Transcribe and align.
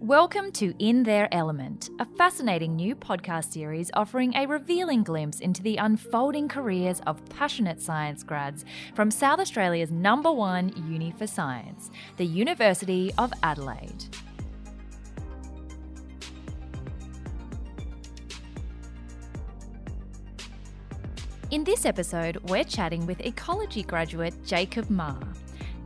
Welcome 0.00 0.52
to 0.52 0.74
In 0.78 1.04
Their 1.04 1.26
Element, 1.32 1.88
a 1.98 2.04
fascinating 2.04 2.76
new 2.76 2.94
podcast 2.94 3.50
series 3.50 3.90
offering 3.94 4.34
a 4.36 4.44
revealing 4.44 5.02
glimpse 5.02 5.40
into 5.40 5.62
the 5.62 5.78
unfolding 5.78 6.48
careers 6.48 7.00
of 7.06 7.26
passionate 7.30 7.80
science 7.80 8.22
grads 8.22 8.66
from 8.94 9.10
South 9.10 9.40
Australia's 9.40 9.90
number 9.90 10.30
one 10.30 10.68
uni 10.90 11.12
for 11.12 11.26
science, 11.26 11.90
the 12.18 12.26
University 12.26 13.10
of 13.16 13.32
Adelaide. 13.42 14.04
In 21.50 21.64
this 21.64 21.86
episode, 21.86 22.36
we're 22.50 22.64
chatting 22.64 23.06
with 23.06 23.24
ecology 23.24 23.82
graduate 23.82 24.34
Jacob 24.44 24.90
Marr. 24.90 25.18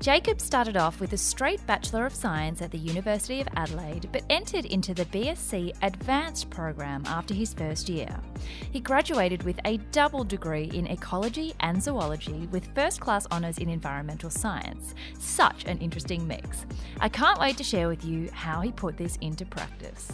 Jacob 0.01 0.41
started 0.41 0.79
off 0.79 0.99
with 0.99 1.13
a 1.13 1.19
straight 1.19 1.65
Bachelor 1.67 2.07
of 2.07 2.15
Science 2.15 2.63
at 2.63 2.71
the 2.71 2.79
University 2.79 3.43
of 3.43 3.49
Adelaide, 3.55 4.09
but 4.13 4.25
entered 4.31 4.65
into 4.65 4.95
the 4.95 5.05
BSc 5.05 5.77
Advanced 5.83 6.49
program 6.49 7.03
after 7.05 7.35
his 7.35 7.53
first 7.53 7.87
year. 7.87 8.09
He 8.73 8.81
graduated 8.81 9.43
with 9.43 9.61
a 9.67 9.77
double 9.93 10.25
degree 10.25 10.71
in 10.73 10.87
ecology 10.87 11.53
and 11.61 11.83
zoology 11.83 12.49
with 12.51 12.75
first 12.75 12.99
class 12.99 13.27
honours 13.31 13.59
in 13.59 13.69
environmental 13.69 14.31
science. 14.31 14.95
Such 15.19 15.67
an 15.67 15.77
interesting 15.81 16.27
mix. 16.27 16.65
I 16.99 17.11
can't 17.11 17.39
wait 17.39 17.59
to 17.59 17.65
share 17.65 17.89
with 17.89 18.03
you 18.03 18.31
how 18.33 18.63
he 18.63 18.73
put 18.73 18.97
this 18.97 19.19
into 19.21 19.45
practice. 19.45 20.13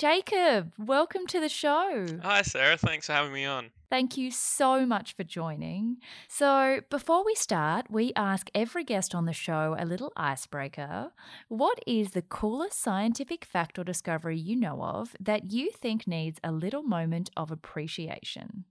Jacob, 0.00 0.72
welcome 0.78 1.26
to 1.26 1.40
the 1.40 1.50
show. 1.50 2.06
Hi, 2.22 2.40
Sarah. 2.40 2.78
Thanks 2.78 3.04
for 3.04 3.12
having 3.12 3.34
me 3.34 3.44
on. 3.44 3.70
Thank 3.90 4.16
you 4.16 4.30
so 4.30 4.86
much 4.86 5.14
for 5.14 5.24
joining. 5.24 5.98
So, 6.26 6.80
before 6.88 7.22
we 7.22 7.34
start, 7.34 7.90
we 7.90 8.14
ask 8.16 8.48
every 8.54 8.82
guest 8.82 9.14
on 9.14 9.26
the 9.26 9.34
show 9.34 9.76
a 9.78 9.84
little 9.84 10.10
icebreaker. 10.16 11.12
What 11.48 11.80
is 11.86 12.12
the 12.12 12.22
coolest 12.22 12.80
scientific 12.80 13.44
fact 13.44 13.78
or 13.78 13.84
discovery 13.84 14.38
you 14.38 14.56
know 14.56 14.82
of 14.82 15.14
that 15.20 15.52
you 15.52 15.70
think 15.70 16.06
needs 16.06 16.40
a 16.42 16.50
little 16.50 16.82
moment 16.82 17.28
of 17.36 17.50
appreciation? 17.50 18.64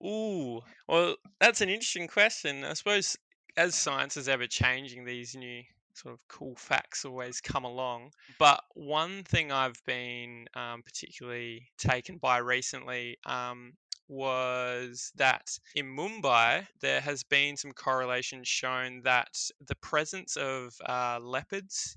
Ooh, 0.00 0.60
well, 0.86 1.16
that's 1.40 1.60
an 1.60 1.70
interesting 1.70 2.06
question. 2.06 2.62
I 2.62 2.74
suppose 2.74 3.16
as 3.56 3.74
science 3.74 4.16
is 4.16 4.28
ever 4.28 4.46
changing, 4.46 5.04
these 5.04 5.34
new 5.34 5.64
sort 5.94 6.14
of 6.14 6.20
cool 6.28 6.54
facts 6.56 7.04
always 7.04 7.40
come 7.40 7.64
along. 7.64 8.10
But 8.38 8.62
one 8.74 9.22
thing 9.24 9.52
I've 9.52 9.82
been 9.86 10.46
um, 10.54 10.82
particularly 10.82 11.68
taken 11.78 12.18
by 12.18 12.38
recently 12.38 13.16
um, 13.26 13.74
was 14.08 15.12
that 15.16 15.58
in 15.74 15.86
Mumbai, 15.86 16.66
there 16.80 17.00
has 17.00 17.22
been 17.22 17.56
some 17.56 17.72
correlation 17.72 18.42
shown 18.44 19.02
that 19.04 19.38
the 19.66 19.76
presence 19.76 20.36
of 20.36 20.74
uh, 20.86 21.18
leopards 21.22 21.96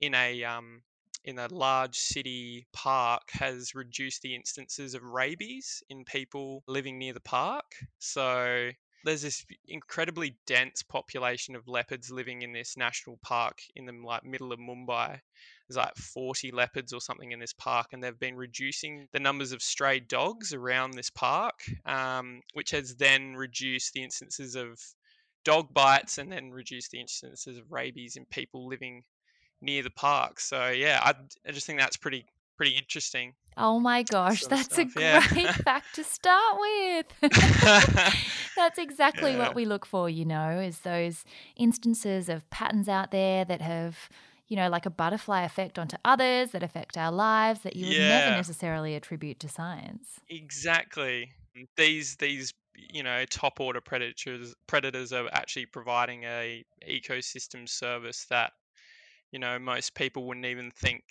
in 0.00 0.14
a 0.14 0.44
um, 0.44 0.82
in 1.24 1.38
a 1.40 1.52
large 1.52 1.96
city 1.96 2.66
park 2.72 3.30
has 3.32 3.74
reduced 3.74 4.22
the 4.22 4.34
instances 4.34 4.94
of 4.94 5.02
rabies 5.02 5.82
in 5.90 6.04
people 6.04 6.62
living 6.68 6.98
near 6.98 7.12
the 7.12 7.20
park. 7.20 7.74
So 7.98 8.70
there's 9.06 9.22
this 9.22 9.46
incredibly 9.68 10.36
dense 10.46 10.82
population 10.82 11.54
of 11.54 11.68
leopards 11.68 12.10
living 12.10 12.42
in 12.42 12.52
this 12.52 12.76
national 12.76 13.18
park 13.22 13.60
in 13.74 13.86
the 13.86 13.92
like 13.92 14.24
middle 14.24 14.52
of 14.52 14.58
Mumbai. 14.58 15.20
There's 15.68 15.76
like 15.76 15.94
40 15.94 16.50
leopards 16.50 16.92
or 16.92 17.00
something 17.00 17.32
in 17.32 17.38
this 17.38 17.52
park, 17.52 17.88
and 17.92 18.02
they've 18.02 18.18
been 18.18 18.36
reducing 18.36 19.08
the 19.12 19.20
numbers 19.20 19.52
of 19.52 19.62
stray 19.62 20.00
dogs 20.00 20.52
around 20.52 20.92
this 20.94 21.10
park, 21.10 21.54
um, 21.86 22.40
which 22.54 22.72
has 22.72 22.96
then 22.96 23.34
reduced 23.34 23.92
the 23.92 24.02
instances 24.02 24.56
of 24.56 24.78
dog 25.44 25.72
bites 25.72 26.18
and 26.18 26.30
then 26.30 26.50
reduced 26.50 26.90
the 26.90 27.00
instances 27.00 27.56
of 27.56 27.70
rabies 27.70 28.16
in 28.16 28.26
people 28.26 28.66
living 28.66 29.04
near 29.60 29.82
the 29.82 29.90
park. 29.90 30.40
So 30.40 30.68
yeah, 30.68 31.00
I, 31.02 31.14
I 31.48 31.52
just 31.52 31.66
think 31.66 31.78
that's 31.78 31.96
pretty 31.96 32.26
pretty 32.56 32.76
interesting. 32.76 33.34
Oh 33.56 33.80
my 33.80 34.02
gosh, 34.02 34.44
that's 34.44 34.76
a 34.76 34.84
great 34.84 35.02
yeah. 35.02 35.52
fact 35.64 35.94
to 35.94 36.04
start 36.04 36.58
with. 36.60 37.06
that's 38.56 38.78
exactly 38.78 39.32
yeah. 39.32 39.38
what 39.38 39.54
we 39.54 39.64
look 39.64 39.86
for, 39.86 40.10
you 40.10 40.24
know, 40.24 40.60
is 40.60 40.80
those 40.80 41.24
instances 41.56 42.28
of 42.28 42.48
patterns 42.50 42.88
out 42.88 43.12
there 43.12 43.44
that 43.46 43.62
have, 43.62 43.96
you 44.48 44.56
know, 44.56 44.68
like 44.68 44.84
a 44.84 44.90
butterfly 44.90 45.42
effect 45.42 45.78
onto 45.78 45.96
others 46.04 46.50
that 46.50 46.62
affect 46.62 46.98
our 46.98 47.10
lives 47.10 47.60
that 47.60 47.76
you 47.76 47.86
would 47.86 47.96
yeah. 47.96 48.08
never 48.08 48.36
necessarily 48.36 48.94
attribute 48.94 49.40
to 49.40 49.48
science. 49.48 50.20
Exactly. 50.28 51.30
Mm, 51.56 51.66
these 51.76 52.16
these 52.16 52.52
you 52.90 53.02
know 53.02 53.24
top 53.30 53.58
order 53.58 53.80
predators 53.80 54.54
predators 54.66 55.12
are 55.12 55.28
actually 55.32 55.64
providing 55.64 56.24
a 56.24 56.62
ecosystem 56.86 57.66
service 57.66 58.26
that 58.28 58.52
you 59.32 59.38
know 59.38 59.58
most 59.58 59.94
people 59.94 60.26
wouldn't 60.26 60.44
even 60.44 60.70
think 60.70 61.02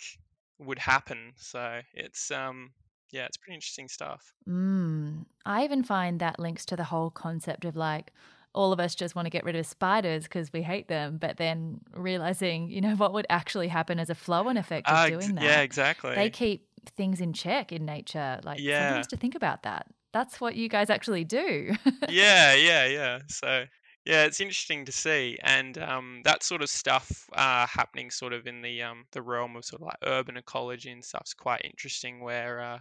would 0.58 0.78
happen. 0.78 1.32
So 1.36 1.80
it's 1.94 2.30
um 2.30 2.70
yeah, 3.12 3.26
it's 3.26 3.36
pretty 3.36 3.54
interesting 3.54 3.88
stuff. 3.88 4.34
Mm. 4.48 5.26
I 5.44 5.64
even 5.64 5.82
find 5.82 6.20
that 6.20 6.38
links 6.38 6.64
to 6.66 6.76
the 6.76 6.84
whole 6.84 7.10
concept 7.10 7.64
of 7.64 7.76
like 7.76 8.12
all 8.56 8.72
of 8.72 8.80
us 8.80 8.94
just 8.94 9.14
want 9.14 9.26
to 9.26 9.30
get 9.30 9.44
rid 9.44 9.54
of 9.54 9.66
spiders 9.66 10.24
because 10.24 10.52
we 10.52 10.62
hate 10.62 10.88
them, 10.88 11.18
but 11.18 11.36
then 11.36 11.80
realizing, 11.94 12.70
you 12.70 12.80
know, 12.80 12.96
what 12.96 13.12
would 13.12 13.26
actually 13.28 13.68
happen 13.68 14.00
as 14.00 14.08
a 14.08 14.14
flow 14.14 14.48
on 14.48 14.56
effect 14.56 14.88
of 14.88 14.96
uh, 14.96 15.08
doing 15.08 15.34
that. 15.34 15.44
Yeah, 15.44 15.60
exactly. 15.60 16.14
They 16.14 16.30
keep 16.30 16.66
things 16.96 17.20
in 17.20 17.34
check 17.34 17.70
in 17.70 17.84
nature. 17.84 18.40
Like, 18.44 18.58
yeah. 18.58 18.80
somebody 18.80 18.96
has 18.98 19.06
to 19.08 19.16
think 19.18 19.34
about 19.34 19.62
that. 19.64 19.86
That's 20.12 20.40
what 20.40 20.56
you 20.56 20.70
guys 20.70 20.88
actually 20.88 21.24
do. 21.24 21.74
yeah, 22.08 22.54
yeah, 22.54 22.86
yeah. 22.86 23.18
So 23.28 23.66
yeah, 24.06 24.24
it's 24.24 24.40
interesting 24.40 24.84
to 24.84 24.92
see, 24.92 25.36
and 25.42 25.76
um, 25.78 26.20
that 26.24 26.42
sort 26.44 26.62
of 26.62 26.70
stuff 26.70 27.28
uh, 27.32 27.66
happening 27.66 28.10
sort 28.10 28.32
of 28.32 28.46
in 28.46 28.62
the 28.62 28.82
um, 28.82 29.06
the 29.12 29.20
realm 29.22 29.56
of 29.56 29.64
sort 29.64 29.82
of 29.82 29.86
like 29.86 29.98
urban 30.04 30.36
ecology 30.36 30.90
and 30.90 31.04
stuff's 31.04 31.34
quite 31.34 31.62
interesting. 31.64 32.20
Where 32.20 32.60
uh, 32.60 32.78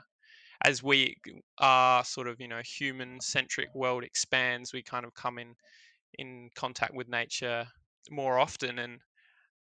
as 0.64 0.84
we 0.84 1.18
are 1.60 2.04
sort 2.06 2.28
of 2.28 2.42
you 2.42 2.48
know 2.48 2.62
human 2.64 3.22
centric 3.22 3.74
world 3.76 4.04
expands, 4.04 4.74
we 4.74 4.84
kind 4.84 5.06
of 5.06 5.16
come 5.16 5.40
in 5.40 5.56
in 6.20 6.50
contact 6.56 6.94
with 6.96 7.10
nature 7.10 7.68
more 8.12 8.40
often, 8.40 8.80
and 8.80 9.02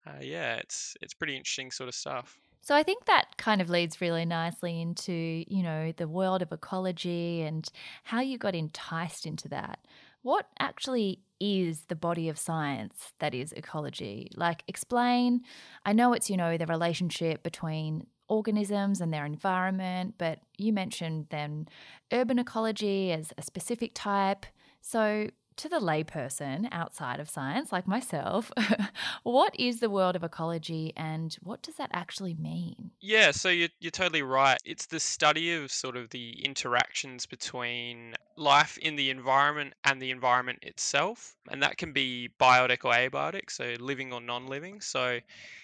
uh, 0.06 0.20
yeah, 0.20 0.56
it's 0.56 0.94
it's 1.02 1.14
pretty 1.14 1.36
interesting 1.36 1.70
sort 1.70 1.88
of 1.88 1.94
stuff. 1.94 2.38
So 2.62 2.74
I 2.74 2.82
think 2.82 3.04
that 3.04 3.36
kind 3.36 3.60
of 3.62 3.70
leads 3.70 4.00
really 4.00 4.24
nicely 4.24 4.80
into 4.80 5.12
you 5.12 5.62
know 5.62 5.92
the 5.92 6.08
world 6.08 6.42
of 6.42 6.52
ecology 6.52 7.42
and 7.42 7.68
how 8.04 8.20
you 8.20 8.38
got 8.38 8.54
enticed 8.54 9.24
into 9.26 9.48
that. 9.50 9.86
What 10.22 10.48
actually 10.58 11.22
is 11.40 11.84
the 11.88 11.96
body 11.96 12.28
of 12.28 12.38
science 12.38 13.12
that 13.18 13.34
is 13.34 13.52
ecology? 13.52 14.30
Like, 14.34 14.62
explain. 14.68 15.42
I 15.84 15.92
know 15.92 16.12
it's, 16.12 16.30
you 16.30 16.36
know, 16.36 16.56
the 16.56 16.66
relationship 16.66 17.42
between 17.42 18.06
organisms 18.28 19.00
and 19.00 19.12
their 19.12 19.24
environment, 19.24 20.14
but 20.18 20.40
you 20.58 20.72
mentioned 20.72 21.26
then 21.30 21.68
urban 22.12 22.38
ecology 22.38 23.12
as 23.12 23.32
a 23.38 23.42
specific 23.42 23.92
type. 23.94 24.46
So, 24.80 25.28
to 25.56 25.68
the 25.70 25.80
layperson 25.80 26.68
outside 26.70 27.18
of 27.18 27.30
science, 27.30 27.72
like 27.72 27.86
myself, 27.86 28.52
what 29.22 29.58
is 29.58 29.80
the 29.80 29.88
world 29.88 30.14
of 30.14 30.22
ecology 30.22 30.92
and 30.96 31.34
what 31.42 31.62
does 31.62 31.76
that 31.76 31.90
actually 31.92 32.34
mean? 32.34 32.90
Yeah, 33.00 33.30
so 33.30 33.48
you're, 33.48 33.70
you're 33.80 33.90
totally 33.90 34.22
right. 34.22 34.58
It's 34.64 34.86
the 34.86 35.00
study 35.00 35.54
of 35.54 35.72
sort 35.72 35.96
of 35.96 36.10
the 36.10 36.44
interactions 36.44 37.24
between 37.24 38.14
life 38.36 38.78
in 38.78 38.96
the 38.96 39.10
environment 39.10 39.74
and 39.84 40.00
the 40.00 40.10
environment 40.10 40.58
itself. 40.62 41.36
And 41.50 41.62
that 41.62 41.78
can 41.78 41.92
be 41.92 42.30
biotic 42.40 42.84
or 42.84 42.92
abiotic, 42.92 43.50
so 43.50 43.74
living 43.80 44.12
or 44.12 44.20
non 44.20 44.46
living. 44.46 44.80
So 44.80 45.20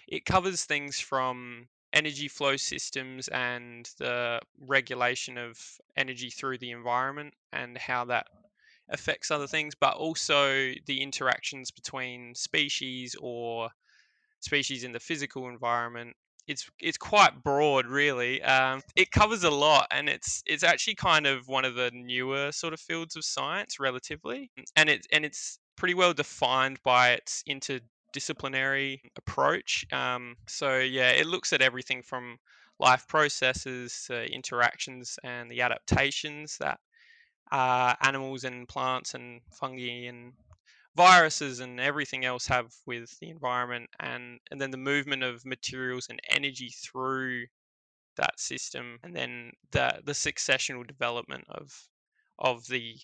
it 0.08 0.24
covers 0.24 0.64
things 0.64 1.00
from 1.00 1.68
energy 1.92 2.28
flow 2.28 2.56
systems 2.56 3.28
and 3.28 3.90
the 3.98 4.40
regulation 4.58 5.36
of 5.36 5.58
energy 5.96 6.30
through 6.30 6.58
the 6.58 6.70
environment 6.70 7.34
and 7.52 7.76
how 7.76 8.04
that 8.06 8.26
affects 8.88 9.30
other 9.30 9.46
things, 9.46 9.74
but 9.74 9.94
also 9.94 10.72
the 10.86 11.00
interactions 11.00 11.70
between 11.70 12.34
species 12.34 13.14
or 13.20 13.70
species 14.40 14.84
in 14.84 14.92
the 14.92 15.00
physical 15.00 15.48
environment. 15.48 16.16
It's 16.46 16.68
it's 16.80 16.98
quite 16.98 17.42
broad, 17.42 17.86
really. 17.86 18.42
Um, 18.42 18.82
it 18.96 19.10
covers 19.10 19.44
a 19.44 19.50
lot, 19.50 19.86
and 19.90 20.08
it's 20.08 20.42
it's 20.46 20.64
actually 20.64 20.96
kind 20.96 21.26
of 21.26 21.48
one 21.48 21.64
of 21.64 21.74
the 21.74 21.90
newer 21.92 22.52
sort 22.52 22.72
of 22.72 22.80
fields 22.80 23.16
of 23.16 23.24
science, 23.24 23.78
relatively, 23.78 24.50
and 24.76 24.90
it 24.90 25.06
and 25.12 25.24
it's 25.24 25.58
pretty 25.76 25.94
well 25.94 26.12
defined 26.12 26.78
by 26.84 27.10
its 27.12 27.42
interdisciplinary 27.48 29.00
approach. 29.16 29.86
Um, 29.92 30.36
so 30.48 30.78
yeah, 30.78 31.10
it 31.10 31.26
looks 31.26 31.52
at 31.52 31.62
everything 31.62 32.02
from 32.02 32.38
life 32.80 33.06
processes, 33.06 34.10
interactions, 34.10 35.18
and 35.22 35.50
the 35.50 35.60
adaptations 35.60 36.56
that 36.58 36.80
uh, 37.52 37.94
animals 38.02 38.44
and 38.44 38.68
plants 38.68 39.14
and 39.14 39.40
fungi 39.52 40.06
and 40.06 40.32
viruses 40.96 41.60
and 41.60 41.80
everything 41.80 42.24
else 42.24 42.46
have 42.46 42.72
with 42.86 43.18
the 43.20 43.30
environment 43.30 43.88
and 44.00 44.38
and 44.50 44.60
then 44.60 44.70
the 44.70 44.76
movement 44.76 45.22
of 45.22 45.44
materials 45.46 46.08
and 46.10 46.20
energy 46.28 46.70
through 46.84 47.46
that 48.16 48.38
system 48.38 48.98
and 49.02 49.16
then 49.16 49.52
the 49.72 50.00
the 50.04 50.12
successional 50.12 50.86
development 50.86 51.44
of 51.48 51.88
of 52.38 52.66
the 52.68 52.96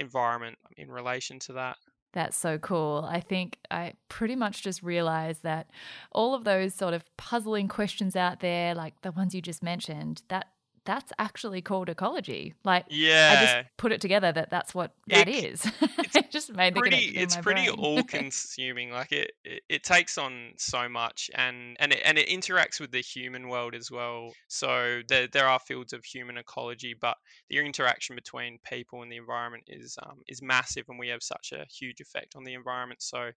environment 0.00 0.58
in 0.76 0.90
relation 0.90 1.38
to 1.38 1.52
that 1.52 1.76
That's 2.12 2.36
so 2.36 2.58
cool. 2.58 3.06
I 3.08 3.20
think 3.20 3.58
I 3.70 3.94
pretty 4.08 4.36
much 4.36 4.62
just 4.62 4.82
realized 4.82 5.42
that 5.42 5.70
all 6.12 6.34
of 6.34 6.44
those 6.44 6.74
sort 6.74 6.94
of 6.94 7.04
puzzling 7.18 7.68
questions 7.68 8.16
out 8.16 8.40
there, 8.40 8.74
like 8.74 9.02
the 9.02 9.12
ones 9.12 9.34
you 9.34 9.42
just 9.42 9.62
mentioned, 9.62 10.22
that 10.28 10.46
that's 10.86 11.12
actually 11.18 11.60
called 11.60 11.88
ecology. 11.88 12.54
Like, 12.64 12.86
yeah, 12.88 13.36
I 13.36 13.44
just 13.44 13.76
put 13.76 13.92
it 13.92 14.00
together 14.00 14.32
that 14.32 14.50
that's 14.50 14.74
what 14.74 14.94
that 15.08 15.28
it, 15.28 15.44
is. 15.44 15.70
it 16.14 16.30
just 16.30 16.54
made 16.54 16.74
the 16.74 16.80
pretty, 16.80 16.96
connection. 16.96 17.22
It's 17.22 17.36
pretty 17.36 17.68
all-consuming. 17.68 18.90
like 18.92 19.12
it, 19.12 19.32
it, 19.44 19.62
it, 19.68 19.82
takes 19.82 20.16
on 20.16 20.52
so 20.56 20.88
much, 20.88 21.30
and 21.34 21.76
and 21.80 21.92
it, 21.92 22.00
and 22.04 22.16
it 22.18 22.28
interacts 22.28 22.80
with 22.80 22.92
the 22.92 23.02
human 23.02 23.48
world 23.48 23.74
as 23.74 23.90
well. 23.90 24.32
So 24.48 25.00
there 25.08 25.26
there 25.26 25.46
are 25.46 25.58
fields 25.58 25.92
of 25.92 26.04
human 26.04 26.38
ecology, 26.38 26.94
but 26.98 27.16
the 27.50 27.58
interaction 27.58 28.16
between 28.16 28.58
people 28.64 29.02
and 29.02 29.12
the 29.12 29.16
environment 29.16 29.64
is 29.66 29.98
um, 30.02 30.22
is 30.28 30.40
massive, 30.40 30.84
and 30.88 30.98
we 30.98 31.08
have 31.08 31.22
such 31.22 31.52
a 31.52 31.66
huge 31.70 32.00
effect 32.00 32.36
on 32.36 32.44
the 32.44 32.54
environment. 32.54 33.02
So 33.02 33.30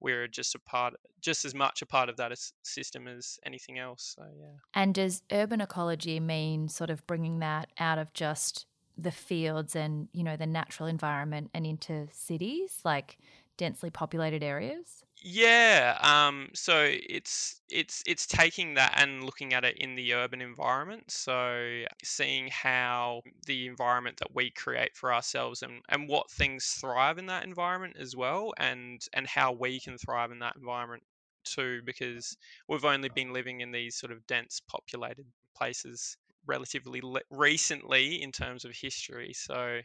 we're 0.00 0.28
just 0.28 0.54
a 0.54 0.58
part, 0.58 0.94
just 1.20 1.44
as 1.44 1.54
much 1.54 1.82
a 1.82 1.86
part 1.86 2.08
of 2.08 2.16
that 2.18 2.32
system 2.62 3.08
as 3.08 3.38
anything 3.44 3.78
else. 3.78 4.14
So 4.16 4.26
yeah. 4.38 4.58
And 4.74 4.94
does 4.94 5.22
urban 5.32 5.60
ecology 5.60 6.20
mean 6.20 6.68
sort 6.68 6.90
of 6.90 7.06
bringing 7.06 7.38
that 7.40 7.68
out 7.78 7.98
of 7.98 8.12
just 8.12 8.66
the 8.98 9.10
fields 9.10 9.76
and 9.76 10.08
you 10.12 10.24
know 10.24 10.36
the 10.36 10.46
natural 10.46 10.88
environment 10.88 11.50
and 11.54 11.66
into 11.66 12.08
cities, 12.10 12.80
like 12.84 13.18
densely 13.56 13.90
populated 13.90 14.42
areas? 14.42 15.04
Yeah, 15.22 15.98
um, 16.02 16.50
so 16.54 16.84
it's 16.88 17.60
it's 17.70 18.02
it's 18.06 18.26
taking 18.26 18.74
that 18.74 18.92
and 19.00 19.24
looking 19.24 19.54
at 19.54 19.64
it 19.64 19.76
in 19.78 19.94
the 19.96 20.12
urban 20.14 20.40
environment. 20.40 21.10
So 21.10 21.84
seeing 22.04 22.48
how 22.48 23.22
the 23.46 23.66
environment 23.66 24.18
that 24.18 24.34
we 24.34 24.50
create 24.50 24.94
for 24.94 25.12
ourselves 25.12 25.62
and, 25.62 25.82
and 25.88 26.08
what 26.08 26.30
things 26.30 26.66
thrive 26.80 27.18
in 27.18 27.26
that 27.26 27.44
environment 27.44 27.96
as 27.98 28.14
well, 28.14 28.52
and 28.58 29.00
and 29.14 29.26
how 29.26 29.52
we 29.52 29.80
can 29.80 29.96
thrive 29.98 30.30
in 30.30 30.38
that 30.40 30.56
environment 30.56 31.02
too, 31.44 31.80
because 31.84 32.36
we've 32.68 32.84
only 32.84 33.08
been 33.08 33.32
living 33.32 33.62
in 33.62 33.72
these 33.72 33.96
sort 33.96 34.12
of 34.12 34.26
dense 34.26 34.60
populated 34.68 35.26
places 35.56 36.16
relatively 36.46 37.00
le- 37.02 37.20
recently 37.30 38.22
in 38.22 38.30
terms 38.32 38.64
of 38.64 38.72
history. 38.76 39.32
So 39.32 39.80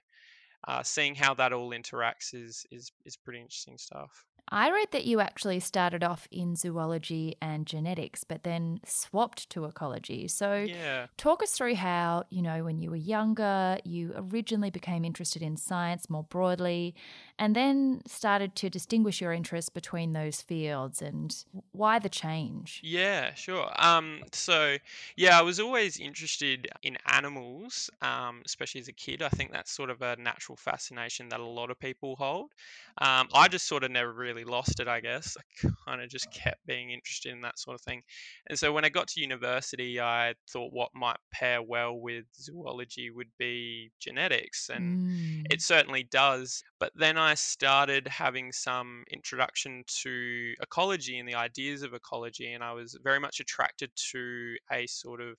uh, 0.68 0.83
seeing 0.83 1.16
how 1.16 1.33
that 1.36 1.54
all 1.54 1.72
interacts 1.72 2.33
is 2.33 2.66
is 2.72 2.92
is 3.06 3.18
pretty 3.18 3.39
interesting 3.42 3.78
stuff. 3.78 4.25
I 4.49 4.69
read 4.69 4.91
that 4.91 5.05
you 5.05 5.19
actually 5.21 5.59
started 5.59 6.03
off 6.03 6.27
in 6.31 6.55
zoology 6.55 7.35
and 7.41 7.65
genetics, 7.65 8.23
but 8.23 8.43
then 8.43 8.81
swapped 8.85 9.49
to 9.51 9.65
ecology. 9.65 10.27
So, 10.27 10.67
yeah. 10.67 11.07
talk 11.17 11.41
us 11.41 11.51
through 11.53 11.75
how, 11.75 12.25
you 12.29 12.41
know, 12.41 12.63
when 12.63 12.77
you 12.79 12.89
were 12.89 12.95
younger, 12.97 13.77
you 13.85 14.13
originally 14.15 14.69
became 14.69 15.05
interested 15.05 15.41
in 15.41 15.57
science 15.57 16.09
more 16.09 16.23
broadly, 16.23 16.95
and 17.39 17.55
then 17.55 18.01
started 18.05 18.55
to 18.57 18.69
distinguish 18.69 19.21
your 19.21 19.33
interest 19.33 19.73
between 19.73 20.13
those 20.13 20.41
fields 20.41 21.01
and 21.01 21.45
why 21.71 21.99
the 21.99 22.09
change? 22.09 22.83
Yeah, 22.83 23.33
sure. 23.35 23.71
Um, 23.77 24.21
so, 24.31 24.77
yeah, 25.15 25.37
I 25.37 25.41
was 25.44 25.59
always 25.59 25.99
interested 25.99 26.67
in 26.81 26.97
animals, 27.05 27.89
um, 28.01 28.41
especially 28.45 28.81
as 28.81 28.87
a 28.87 28.94
kid. 28.94 29.21
I 29.21 29.29
think 29.29 29.51
that's 29.51 29.71
sort 29.71 29.89
of 29.89 30.01
a 30.01 30.15
natural 30.15 30.55
fascination 30.55 31.29
that 31.29 31.39
a 31.39 31.45
lot 31.45 31.69
of 31.69 31.79
people 31.79 32.15
hold. 32.15 32.53
Um, 32.97 33.27
I 33.33 33.47
just 33.47 33.67
sort 33.67 33.83
of 33.83 33.91
never 33.91 34.11
really 34.11 34.31
lost 34.33 34.80
it, 34.80 34.88
I 34.88 35.00
guess. 35.00 35.38
I 35.38 35.69
kind 35.88 36.01
of 36.01 36.10
just 36.10 36.31
kept 36.31 36.66
being 36.66 36.92
interested 36.92 37.31
in 37.31 37.42
that 37.42 37.60
sort 37.60 37.75
of 37.75 37.81
thing. 37.81 38.01
And 38.48 38.57
so 38.57 38.72
when 38.72 38.86
I 38.86 38.89
got 38.89 39.07
to 39.10 39.22
university, 39.22 40.00
I 40.00 40.33
thought 40.50 40.74
what 40.74 40.89
might 40.94 41.18
pair 41.33 41.62
well 41.62 42.00
with 42.00 42.25
zoology 42.36 43.10
would 43.10 43.31
be 43.38 43.92
genetics, 44.00 44.69
and 44.69 45.10
mm. 45.10 45.44
it 45.50 45.62
certainly 45.62 46.04
does. 46.04 46.63
But 46.80 46.92
then 46.95 47.18
I 47.18 47.36
started 47.36 48.07
having 48.07 48.51
some 48.51 49.04
introduction 49.12 49.83
to 50.04 50.54
ecology 50.62 51.19
and 51.19 51.28
the 51.28 51.36
ideas 51.36 51.83
of 51.83 51.94
ecology, 51.94 52.54
and 52.54 52.63
I 52.63 52.74
was 52.74 52.98
very 53.04 53.19
much 53.19 53.39
attracted 53.39 53.92
to 54.12 54.56
a 54.72 54.88
sort 54.88 55.22
of 55.22 55.38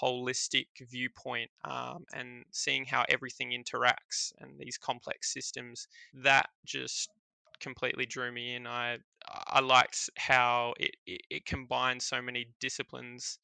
holistic 0.00 0.66
viewpoint 0.90 1.50
um, 1.64 2.04
and 2.14 2.44
seeing 2.52 2.84
how 2.84 3.04
everything 3.08 3.50
interacts 3.50 4.32
and 4.40 4.58
these 4.58 4.78
complex 4.78 5.32
systems 5.32 5.88
that 6.14 6.48
just 6.64 7.10
completely 7.62 8.06
drew 8.06 8.30
me 8.32 8.54
in. 8.54 8.66
I 8.66 8.98
i 9.46 9.60
liked 9.60 10.10
how 10.18 10.74
it, 10.78 10.96
it, 11.06 11.20
it 11.30 11.46
combined 11.46 12.02
so 12.02 12.20
many 12.20 12.48
disciplines 12.60 13.38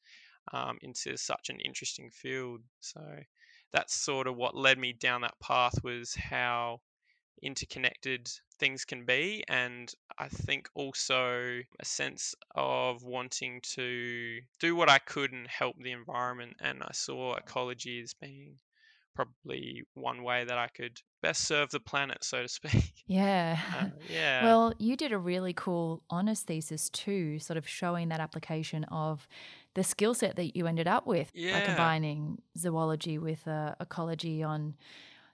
um, 0.53 0.77
into 0.81 1.17
such 1.17 1.49
an 1.49 1.59
interesting 1.61 2.09
field. 2.11 2.61
So 2.79 3.01
that's 3.71 3.95
sort 3.95 4.27
of 4.27 4.35
what 4.35 4.55
led 4.55 4.77
me 4.77 4.93
down 4.93 5.21
that 5.21 5.39
path 5.41 5.83
was 5.83 6.15
how 6.15 6.81
interconnected 7.41 8.29
things 8.59 8.83
can 8.83 9.05
be 9.05 9.43
and 9.47 9.93
i 10.17 10.27
think 10.27 10.67
also 10.75 11.61
a 11.79 11.85
sense 11.85 12.35
of 12.55 13.03
wanting 13.03 13.61
to 13.61 14.41
do 14.59 14.75
what 14.75 14.89
i 14.89 14.97
could 14.99 15.31
and 15.31 15.47
help 15.47 15.75
the 15.79 15.91
environment 15.91 16.53
and 16.59 16.83
i 16.83 16.91
saw 16.91 17.33
ecology 17.35 18.01
as 18.01 18.13
being 18.13 18.55
probably 19.15 19.83
one 19.93 20.21
way 20.21 20.43
that 20.43 20.57
i 20.57 20.67
could 20.67 20.99
best 21.21 21.47
serve 21.47 21.69
the 21.71 21.79
planet 21.79 22.23
so 22.23 22.43
to 22.43 22.47
speak 22.47 22.93
yeah 23.07 23.59
uh, 23.77 23.85
yeah 24.11 24.43
well 24.43 24.73
you 24.77 24.95
did 24.95 25.11
a 25.11 25.17
really 25.17 25.53
cool 25.53 26.03
honors 26.09 26.41
thesis 26.41 26.89
too 26.89 27.39
sort 27.39 27.57
of 27.57 27.67
showing 27.67 28.09
that 28.09 28.19
application 28.19 28.83
of 28.85 29.27
the 29.75 29.83
skill 29.83 30.13
set 30.13 30.35
that 30.35 30.55
you 30.55 30.67
ended 30.67 30.87
up 30.87 31.05
with 31.05 31.31
yeah. 31.33 31.59
by 31.59 31.65
combining 31.65 32.41
zoology 32.57 33.17
with 33.17 33.47
uh, 33.47 33.75
ecology 33.79 34.41
on 34.43 34.75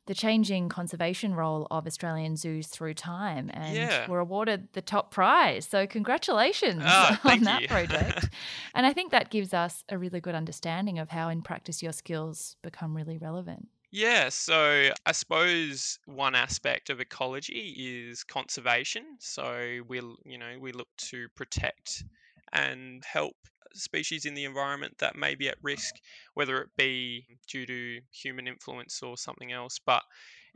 the 0.07 0.13
changing 0.13 0.69
conservation 0.69 1.33
role 1.33 1.65
of 1.71 1.87
Australian 1.87 2.35
zoos 2.35 2.67
through 2.67 2.93
time 2.93 3.49
and 3.53 3.75
yeah. 3.75 4.07
were 4.07 4.19
awarded 4.19 4.67
the 4.73 4.81
top 4.81 5.11
prize. 5.11 5.65
So, 5.65 5.87
congratulations 5.87 6.83
oh, 6.85 7.17
on 7.23 7.41
that 7.41 7.63
you. 7.63 7.67
project. 7.67 8.29
and 8.75 8.85
I 8.85 8.93
think 8.93 9.11
that 9.11 9.31
gives 9.31 9.53
us 9.53 9.83
a 9.89 9.97
really 9.97 10.19
good 10.19 10.35
understanding 10.35 10.99
of 10.99 11.09
how, 11.09 11.29
in 11.29 11.41
practice, 11.41 11.81
your 11.81 11.91
skills 11.91 12.55
become 12.61 12.95
really 12.95 13.17
relevant. 13.17 13.67
Yeah, 13.97 14.27
so 14.29 14.89
I 15.05 15.11
suppose 15.13 15.99
one 16.05 16.35
aspect 16.35 16.89
of 16.89 16.99
ecology 16.99 18.09
is 18.09 18.23
conservation. 18.25 19.05
So 19.19 19.79
we, 19.87 20.01
you 20.25 20.37
know, 20.37 20.57
we 20.59 20.73
look 20.73 20.89
to 21.11 21.29
protect 21.29 22.03
and 22.51 23.03
help 23.05 23.37
species 23.73 24.25
in 24.25 24.33
the 24.33 24.43
environment 24.43 24.97
that 24.99 25.15
may 25.15 25.35
be 25.35 25.47
at 25.47 25.57
risk, 25.61 25.95
whether 26.33 26.61
it 26.61 26.69
be 26.77 27.25
due 27.47 27.65
to 27.65 28.01
human 28.11 28.47
influence 28.47 29.01
or 29.01 29.17
something 29.17 29.53
else. 29.53 29.79
But 29.85 30.03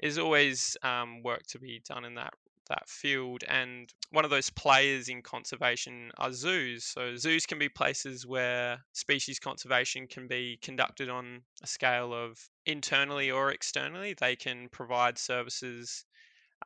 there's 0.02 0.18
always 0.18 0.76
um, 0.84 1.24
work 1.24 1.44
to 1.50 1.60
be 1.60 1.82
done 1.88 2.04
in 2.04 2.16
that 2.16 2.34
that 2.70 2.88
field. 2.88 3.44
And 3.48 3.94
one 4.12 4.26
of 4.26 4.32
those 4.32 4.50
players 4.50 5.10
in 5.10 5.22
conservation 5.22 6.12
are 6.18 6.32
zoos. 6.32 6.86
So 6.86 7.16
zoos 7.16 7.46
can 7.46 7.60
be 7.60 7.70
places 7.70 8.26
where 8.26 8.80
species 8.94 9.40
conservation 9.40 10.08
can 10.08 10.28
be 10.28 10.58
conducted 10.62 11.10
on 11.10 11.42
a 11.64 11.68
scale 11.68 12.14
of 12.14 12.40
internally 12.66 13.32
or 13.32 13.52
externally. 13.52 14.16
They 14.20 14.36
can 14.36 14.70
provide 14.70 15.18
services 15.18 16.06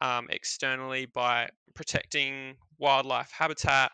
um, 0.01 0.27
externally 0.29 1.05
by 1.05 1.49
protecting 1.73 2.55
wildlife 2.77 3.31
habitat 3.31 3.91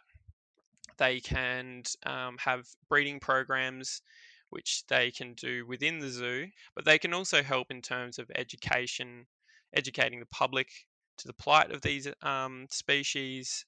they 0.99 1.19
can 1.21 1.83
um, 2.05 2.37
have 2.39 2.67
breeding 2.89 3.19
programs 3.19 4.01
which 4.49 4.83
they 4.87 5.11
can 5.11 5.33
do 5.33 5.65
within 5.65 5.99
the 5.99 6.09
zoo, 6.09 6.47
but 6.75 6.85
they 6.85 6.99
can 6.99 7.13
also 7.13 7.41
help 7.41 7.71
in 7.71 7.81
terms 7.81 8.19
of 8.19 8.29
education, 8.35 9.25
educating 9.73 10.19
the 10.19 10.25
public 10.27 10.67
to 11.19 11.27
the 11.27 11.33
plight 11.33 11.71
of 11.71 11.81
these 11.81 12.07
um, 12.21 12.67
species, 12.69 13.65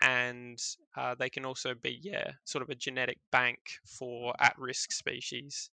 and 0.00 0.58
uh, 0.96 1.14
they 1.18 1.28
can 1.28 1.44
also 1.44 1.74
be, 1.74 1.98
yeah, 2.02 2.32
sort 2.44 2.62
of 2.62 2.70
a 2.70 2.74
genetic 2.74 3.18
bank 3.30 3.58
for 3.84 4.34
at 4.40 4.58
risk 4.58 4.92
species. 4.92 5.70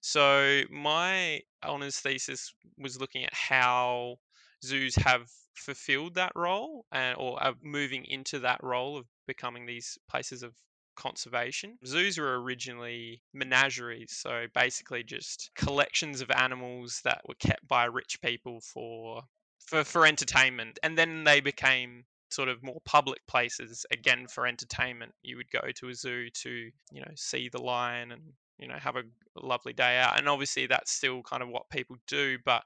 So, 0.00 0.62
my 0.70 1.40
honours 1.64 1.98
thesis 1.98 2.54
was 2.78 3.00
looking 3.00 3.24
at 3.24 3.34
how 3.34 4.16
zoos 4.64 4.96
have 4.96 5.28
fulfilled 5.54 6.14
that 6.14 6.32
role 6.34 6.86
and, 6.92 7.16
or 7.18 7.42
are 7.42 7.54
moving 7.62 8.04
into 8.06 8.38
that 8.40 8.62
role 8.62 8.96
of 8.96 9.06
becoming 9.26 9.66
these 9.66 9.98
places 10.08 10.42
of 10.42 10.54
conservation. 10.96 11.78
Zoos 11.86 12.18
were 12.18 12.40
originally 12.40 13.22
menageries, 13.32 14.12
so 14.12 14.46
basically 14.54 15.02
just 15.02 15.50
collections 15.54 16.20
of 16.20 16.30
animals 16.30 17.00
that 17.04 17.22
were 17.26 17.34
kept 17.34 17.66
by 17.66 17.84
rich 17.84 18.20
people 18.22 18.60
for 18.60 19.22
for, 19.66 19.84
for 19.84 20.06
entertainment. 20.06 20.78
And 20.82 20.96
then 20.96 21.24
they 21.24 21.40
became 21.40 22.04
sort 22.30 22.48
of 22.48 22.62
more 22.62 22.80
public 22.84 23.20
places 23.26 23.84
again 23.90 24.26
for 24.28 24.46
entertainment. 24.46 25.12
You 25.22 25.36
would 25.36 25.50
go 25.50 25.68
to 25.76 25.88
a 25.88 25.94
zoo 25.94 26.28
to, 26.42 26.50
you 26.50 27.00
know, 27.00 27.10
see 27.16 27.48
the 27.48 27.60
lion 27.60 28.12
and, 28.12 28.22
you 28.58 28.68
know, 28.68 28.76
have 28.78 28.96
a 28.96 29.02
lovely 29.36 29.72
day 29.72 29.98
out. 29.98 30.18
And 30.18 30.28
obviously 30.28 30.66
that's 30.66 30.92
still 30.92 31.22
kind 31.22 31.42
of 31.42 31.48
what 31.48 31.70
people 31.70 31.96
do, 32.06 32.38
but 32.44 32.62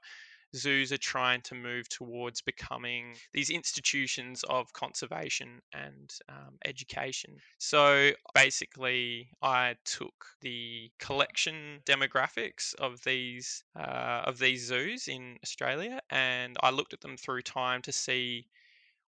zoos 0.55 0.91
are 0.91 0.97
trying 0.97 1.41
to 1.41 1.55
move 1.55 1.89
towards 1.89 2.41
becoming 2.41 3.15
these 3.33 3.49
institutions 3.49 4.43
of 4.49 4.71
conservation 4.73 5.61
and 5.73 6.13
um, 6.29 6.57
education. 6.65 7.35
So 7.57 8.11
basically, 8.33 9.29
I 9.41 9.75
took 9.85 10.25
the 10.41 10.91
collection 10.99 11.81
demographics 11.85 12.73
of 12.75 13.03
these 13.03 13.63
uh, 13.77 14.21
of 14.25 14.39
these 14.39 14.65
zoos 14.65 15.07
in 15.07 15.37
Australia, 15.43 15.99
and 16.09 16.57
I 16.61 16.69
looked 16.71 16.93
at 16.93 17.01
them 17.01 17.17
through 17.17 17.41
time 17.41 17.81
to 17.83 17.91
see 17.91 18.47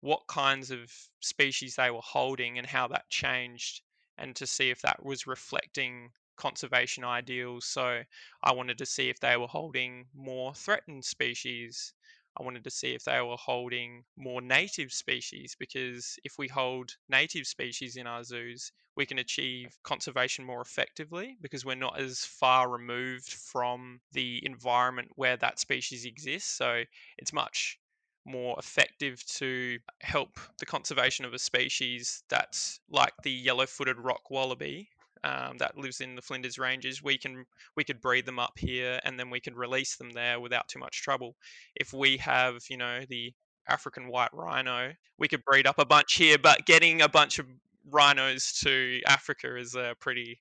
what 0.02 0.28
kinds 0.28 0.72
of 0.72 0.92
species 1.22 1.76
they 1.76 1.90
were 1.90 2.02
holding 2.04 2.58
and 2.58 2.68
how 2.68 2.88
that 2.88 3.10
changed, 3.10 3.82
and 4.18 4.36
to 4.36 4.46
see 4.46 4.70
if 4.70 4.82
that 4.82 5.04
was 5.06 5.28
reflecting 5.28 6.12
conservation 6.36 7.04
ideals. 7.04 7.66
So 7.66 8.02
I 8.44 8.54
wanted 8.54 8.78
to 8.80 8.86
see 8.86 9.10
if 9.10 9.20
they 9.20 9.38
were 9.38 9.48
holding 9.48 10.06
more 10.14 10.54
threatened 10.54 11.06
species. 11.06 11.94
I 12.40 12.44
wanted 12.44 12.64
to 12.64 12.72
see 12.72 12.94
if 12.94 13.04
they 13.04 13.22
were 13.22 13.38
holding 13.38 14.06
more 14.18 14.42
native 14.42 14.92
species 14.92 15.56
because 15.60 16.18
if 16.24 16.38
we 16.38 16.48
hold 16.48 16.96
native 17.08 17.46
species 17.46 17.96
in 17.96 18.08
our 18.08 18.24
zoos, 18.24 18.72
we 18.96 19.06
can 19.06 19.20
achieve 19.20 19.78
conservation 19.84 20.46
more 20.46 20.62
effectively 20.62 21.38
because 21.42 21.66
we're 21.66 21.76
not 21.76 22.00
as 22.00 22.26
far 22.26 22.70
removed 22.70 23.34
from 23.34 24.02
the 24.12 24.44
environment 24.46 25.10
where 25.16 25.38
that 25.38 25.60
species 25.60 26.06
exists. 26.06 26.50
So 26.50 26.84
it's 27.18 27.34
much 27.34 27.80
more 28.26 28.56
effective 28.58 29.24
to 29.26 29.80
help 30.02 30.40
the 30.60 30.66
conservation 30.66 31.26
of 31.26 31.34
a 31.34 31.40
species 31.40 32.24
that's 32.30 32.80
like 32.90 33.14
the 33.24 33.32
yellow 33.32 33.66
footed 33.66 33.98
rock 34.00 34.30
wallaby 34.30 34.90
um, 35.24 35.58
that 35.58 35.78
lives 35.78 36.02
in 36.02 36.16
the 36.16 36.22
Flinders 36.22 36.58
Ranges, 36.58 37.02
we 37.02 37.18
can 37.18 37.46
we 37.76 37.84
could 37.84 38.02
breed 38.02 38.26
them 38.26 38.40
up 38.40 38.54
here 38.58 39.00
and 39.04 39.20
then 39.20 39.30
we 39.30 39.40
could 39.40 39.56
release 39.56 39.96
them 39.96 40.12
there 40.12 40.40
without 40.40 40.68
too 40.68 40.80
much 40.80 41.02
trouble. 41.02 41.36
If 41.76 41.94
we 41.94 42.18
have, 42.18 42.64
you 42.70 42.78
know, 42.78 43.02
the 43.08 43.34
African 43.70 44.08
white 44.08 44.34
rhino, 44.34 44.94
we 45.18 45.28
could 45.28 45.46
breed 45.46 45.68
up 45.68 45.80
a 45.80 45.86
bunch 45.86 46.16
here, 46.16 46.38
but 46.38 46.66
getting 46.66 47.02
a 47.02 47.10
bunch 47.10 47.40
of 47.40 47.48
rhinos 47.90 48.60
to 48.64 49.02
Africa 49.08 49.58
is 49.58 49.76
a 49.76 49.96
pretty 50.00 50.40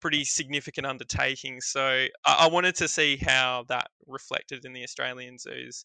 pretty 0.00 0.24
significant 0.24 0.86
undertaking. 0.86 1.60
So 1.60 2.06
I, 2.24 2.46
wanted 2.46 2.76
to 2.76 2.86
see 2.86 3.16
how 3.16 3.64
that 3.68 3.88
reflected 4.06 4.64
in 4.64 4.72
the 4.72 4.84
Australian 4.84 5.38
zoos. 5.38 5.84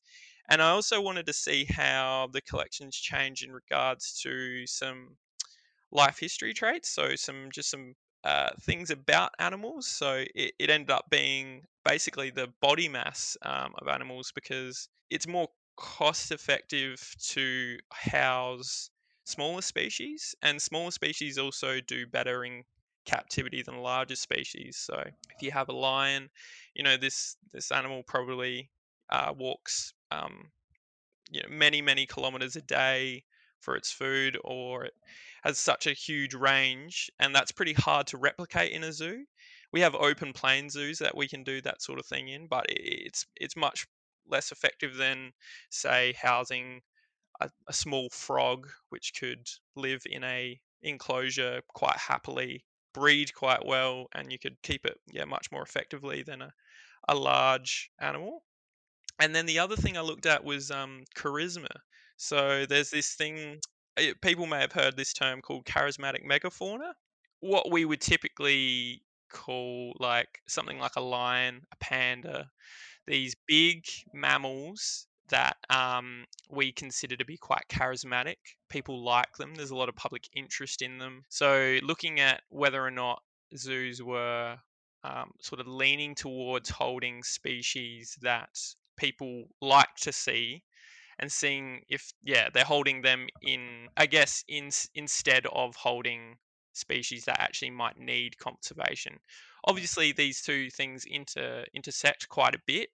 And 0.50 0.62
I 0.62 0.70
also 0.70 1.02
wanted 1.02 1.26
to 1.26 1.34
see 1.34 1.66
how 1.66 2.30
the 2.32 2.42
collections 2.42 2.96
change 2.96 3.44
in 3.44 3.52
regards 3.52 4.20
to 4.22 4.68
some 4.68 5.18
life 5.92 6.20
history 6.20 6.54
traits. 6.54 6.94
So 6.94 7.16
some 7.16 7.50
just 7.52 7.72
some 7.72 7.96
uh, 8.24 8.52
things 8.62 8.90
about 8.90 9.32
animals. 9.40 9.88
So 9.88 10.24
it, 10.36 10.54
it, 10.60 10.70
ended 10.70 10.92
up 10.92 11.10
being 11.10 11.64
basically 11.84 12.30
the 12.30 12.48
body 12.62 12.88
mass 12.88 13.38
um, 13.42 13.74
of 13.82 13.88
animals 13.88 14.32
because 14.34 14.88
it's 15.10 15.28
more 15.28 15.50
cost 15.76 16.32
effective 16.32 17.16
to 17.32 17.78
house 17.92 18.90
smaller 19.26 19.62
species, 19.62 20.36
and 20.42 20.62
smaller 20.62 20.92
species 20.92 21.38
also 21.38 21.80
do 21.82 22.06
better 22.08 22.46
in 22.46 22.64
captivity 23.06 23.62
than 23.62 23.78
larger 23.78 24.16
species. 24.16 24.78
So 24.78 24.96
if 24.96 25.42
you 25.42 25.52
have 25.52 25.70
a 25.70 25.74
lion, 25.74 26.30
you 26.74 26.84
know 26.84 26.98
this 26.98 27.36
this 27.52 27.72
animal 27.72 28.04
probably 28.08 28.70
uh, 29.10 29.34
walks 29.38 29.94
um, 30.12 30.52
you 31.30 31.42
know 31.42 31.50
many 31.50 31.82
many 31.82 32.06
kilometers 32.06 32.56
a 32.56 32.62
day 32.62 33.24
for 33.64 33.76
its 33.76 33.92
food, 33.92 34.38
or 34.44 34.86
it 34.86 34.94
has 35.44 35.58
such 35.60 35.88
a 35.88 35.94
huge 35.94 36.34
range, 36.34 37.10
and 37.20 37.36
that's 37.36 37.52
pretty 37.52 37.74
hard 37.74 38.08
to 38.08 38.18
replicate 38.18 38.72
in 38.72 38.84
a 38.84 38.94
zoo. 38.94 39.26
We 39.72 39.82
have 39.82 39.96
open 39.96 40.34
plain 40.34 40.70
zoos 40.70 41.00
that 41.00 41.18
we 41.18 41.28
can 41.28 41.44
do 41.44 41.62
that 41.62 41.82
sort 41.82 42.00
of 42.00 42.06
thing 42.06 42.28
in, 42.30 42.48
but 42.48 42.66
it's 42.70 43.26
it's 43.36 43.56
much 43.56 43.88
less 44.28 44.52
effective 44.52 44.96
than 44.96 45.34
say 45.70 46.14
housing 46.14 46.82
a, 47.42 47.50
a 47.68 47.74
small 47.74 48.10
frog 48.10 48.70
which 48.90 49.14
could 49.20 49.48
live 49.76 50.02
in 50.06 50.24
a 50.24 50.60
enclosure 50.82 51.62
quite 51.74 51.98
happily 51.98 52.66
breed 52.94 53.34
quite 53.34 53.66
well 53.66 54.08
and 54.14 54.32
you 54.32 54.38
could 54.38 54.62
keep 54.62 54.86
it 54.86 55.00
yeah 55.12 55.26
much 55.26 55.52
more 55.52 55.64
effectively 55.64 56.24
than 56.24 56.42
a, 56.42 56.54
a 57.10 57.16
large 57.16 57.90
animal 58.00 58.44
and 59.20 59.36
then 59.36 59.46
the 59.46 59.60
other 59.60 59.76
thing 59.76 59.98
i 59.98 60.02
looked 60.02 60.26
at 60.26 60.44
was 60.44 60.70
um, 60.72 61.04
charisma 61.16 61.70
so 62.18 62.66
there's 62.66 62.90
this 62.90 63.14
thing 63.14 63.60
Eh, 63.98 64.14
people 64.22 64.48
may 64.48 64.60
have 64.60 64.72
heard 64.72 64.98
this 64.98 65.14
term 65.14 65.42
called 65.42 65.66
charismatic 65.66 66.26
megafauna. 66.26 66.94
What 67.42 67.72
we 67.72 67.86
would 67.86 68.02
typically 68.02 69.04
call 69.32 69.96
like 70.00 70.42
something 70.48 70.80
like 70.80 70.96
a 70.96 71.02
lion, 71.02 71.62
a 71.72 71.76
panda, 71.78 72.50
these 73.06 73.36
big 73.48 73.86
mammals 74.14 75.08
that 75.30 75.58
um, 75.70 76.26
we 76.50 76.72
consider 76.72 77.16
to 77.18 77.26
be 77.26 77.38
quite 77.38 77.66
charismatic. 77.70 78.38
People 78.70 79.04
like 79.04 79.36
them. 79.38 79.56
There's 79.56 79.72
a 79.72 79.76
lot 79.76 79.90
of 79.90 79.96
public 79.96 80.28
interest 80.36 80.82
in 80.82 80.98
them. 80.98 81.24
So 81.30 81.80
looking 81.84 82.20
at 82.20 82.42
whether 82.50 82.84
or 82.84 82.92
not 82.92 83.22
zoos 83.56 84.02
were 84.02 84.58
um, 85.04 85.32
sort 85.40 85.60
of 85.60 85.68
leaning 85.68 86.16
towards 86.16 86.70
holding 86.70 87.24
species 87.24 88.18
that 88.22 88.50
people 88.98 89.46
like 89.62 89.96
to 90.02 90.12
see 90.14 90.64
and 91.20 91.32
seeing 91.32 91.82
if 91.90 92.12
yeah 92.24 92.50
they're 92.54 92.64
holding 92.64 93.02
them 93.02 93.28
in 93.42 93.88
I 93.98 94.06
guess 94.06 94.44
in 94.48 94.70
instead 94.96 95.46
of 95.48 95.76
holding 95.76 96.38
species 96.74 97.26
that 97.26 97.40
actually 97.40 97.72
might 97.72 97.98
need 97.98 98.38
conservation. 98.38 99.20
Obviously, 99.66 100.12
these 100.12 100.42
two 100.42 100.70
things 100.70 101.06
inter 101.10 101.66
intersect 101.74 102.28
quite 102.30 102.56
a 102.56 102.62
bit. 102.66 102.90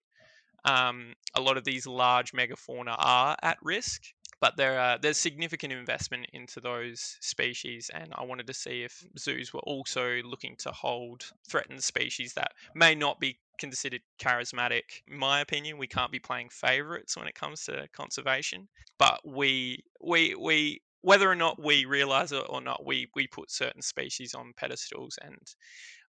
Um, 0.66 1.14
a 1.36 1.42
lot 1.42 1.58
of 1.58 1.64
these 1.64 1.88
large 1.88 2.34
megafauna 2.34 2.96
are 2.98 3.38
at 3.42 3.58
risk, 3.64 4.04
but 4.42 4.58
there 4.58 4.80
are, 4.80 4.98
there's 4.98 5.18
significant 5.18 5.72
investment 5.72 6.28
into 6.34 6.60
those 6.60 7.18
species, 7.22 7.90
and 7.94 8.14
I 8.14 8.24
wanted 8.24 8.48
to 8.48 8.54
see 8.54 8.84
if 8.84 9.06
zoos 9.18 9.54
were 9.54 9.62
also 9.62 10.22
looking 10.24 10.56
to 10.60 10.72
hold 10.72 11.32
threatened 11.48 11.84
species 11.84 12.34
that 12.34 12.52
may 12.76 12.94
not 12.94 13.20
be 13.20 13.40
considered 13.60 14.02
charismatic. 14.20 15.04
In 15.08 15.18
my 15.18 15.42
opinion, 15.42 15.78
we 15.78 15.88
can't 15.88 16.12
be 16.12 16.20
playing 16.20 16.50
favorites 16.50 17.18
when 17.18 17.28
it 17.28 17.36
comes 17.36 17.64
to 17.66 17.88
conservation, 17.94 18.68
but 18.98 19.20
we 19.26 19.84
we 20.04 20.36
we 20.36 20.82
whether 21.02 21.30
or 21.30 21.36
not 21.36 21.62
we 21.62 21.86
realize 21.86 22.32
it 22.32 22.44
or 22.50 22.62
not, 22.62 22.86
we 22.86 23.08
we 23.16 23.28
put 23.28 23.52
certain 23.52 23.82
species 23.82 24.34
on 24.34 24.54
pedestals 24.58 25.18
and 25.22 25.38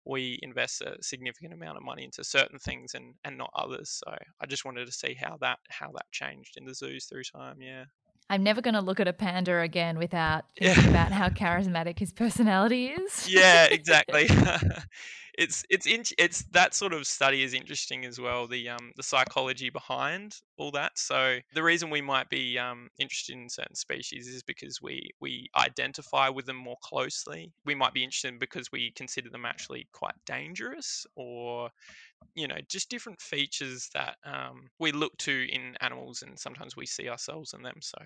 we 0.05 0.39
invest 0.43 0.81
a 0.83 0.97
significant 1.03 1.53
amount 1.53 1.77
of 1.77 1.85
money 1.85 2.05
into 2.05 2.25
certain 2.25 2.59
things 2.59 2.95
and 2.95 3.15
and 3.25 3.37
not 3.39 3.51
others. 3.55 4.01
So 4.05 4.15
I 4.41 4.47
just 4.47 4.65
wanted 4.65 4.87
to 4.87 4.93
see 4.93 5.15
how 5.15 5.37
that 5.41 5.59
how 5.69 5.93
that 5.93 6.11
changed 6.13 6.57
in 6.57 6.65
the 6.65 6.75
zoos 6.75 7.07
through 7.07 7.25
time. 7.25 7.61
Yeah. 7.61 7.85
I'm 8.31 8.45
never 8.45 8.61
going 8.61 8.75
to 8.75 8.81
look 8.81 9.01
at 9.01 9.09
a 9.09 9.13
panda 9.13 9.61
again 9.61 9.99
without 9.99 10.45
thinking 10.59 10.85
yeah. 10.85 10.91
about 10.91 11.13
how 11.13 11.29
charismatic 11.29 11.99
his 11.99 12.13
personality 12.13 12.87
is. 12.87 13.29
yeah, 13.29 13.65
exactly. 13.71 14.29
it's 15.37 15.65
it's 15.69 15.87
in, 15.87 16.05
it's 16.17 16.45
that 16.53 16.75
sort 16.75 16.93
of 16.93 17.07
study 17.07 17.43
is 17.43 17.55
interesting 17.55 18.05
as 18.05 18.21
well. 18.21 18.47
The 18.47 18.69
um 18.69 18.93
the 18.97 19.03
psychology 19.03 19.69
behind 19.69 20.37
all 20.59 20.71
that. 20.73 20.93
So 20.97 21.39
the 21.55 21.63
reason 21.63 21.91
we 21.91 22.03
might 22.03 22.29
be 22.29 22.59
um, 22.59 22.89
interested 22.99 23.35
in 23.35 23.49
certain 23.49 23.75
species 23.75 24.29
is 24.29 24.43
because 24.45 24.81
we 24.81 25.11
we 25.21 25.49
identify 25.57 26.29
with 26.29 26.47
them 26.47 26.57
more 26.57 26.77
closely. 26.83 27.53
We 27.65 27.75
might 27.75 27.95
be 27.95 28.05
interested 28.05 28.39
because 28.39 28.71
we 28.71 28.93
consider 28.93 29.29
them 29.29 29.45
actually 29.45 29.89
quite 29.93 30.15
dangerous, 30.25 31.05
or 31.17 31.71
you 32.35 32.49
know 32.49 32.59
just 32.69 32.91
different 32.91 33.21
features 33.21 33.89
that 33.95 34.17
um, 34.25 34.69
we 34.79 34.93
look 34.93 35.17
to 35.19 35.47
in 35.51 35.77
animals, 35.81 36.23
and 36.23 36.39
sometimes 36.39 36.77
we 36.77 36.87
see 36.87 37.09
ourselves 37.09 37.55
in 37.55 37.63
them. 37.63 37.77
So 37.81 37.99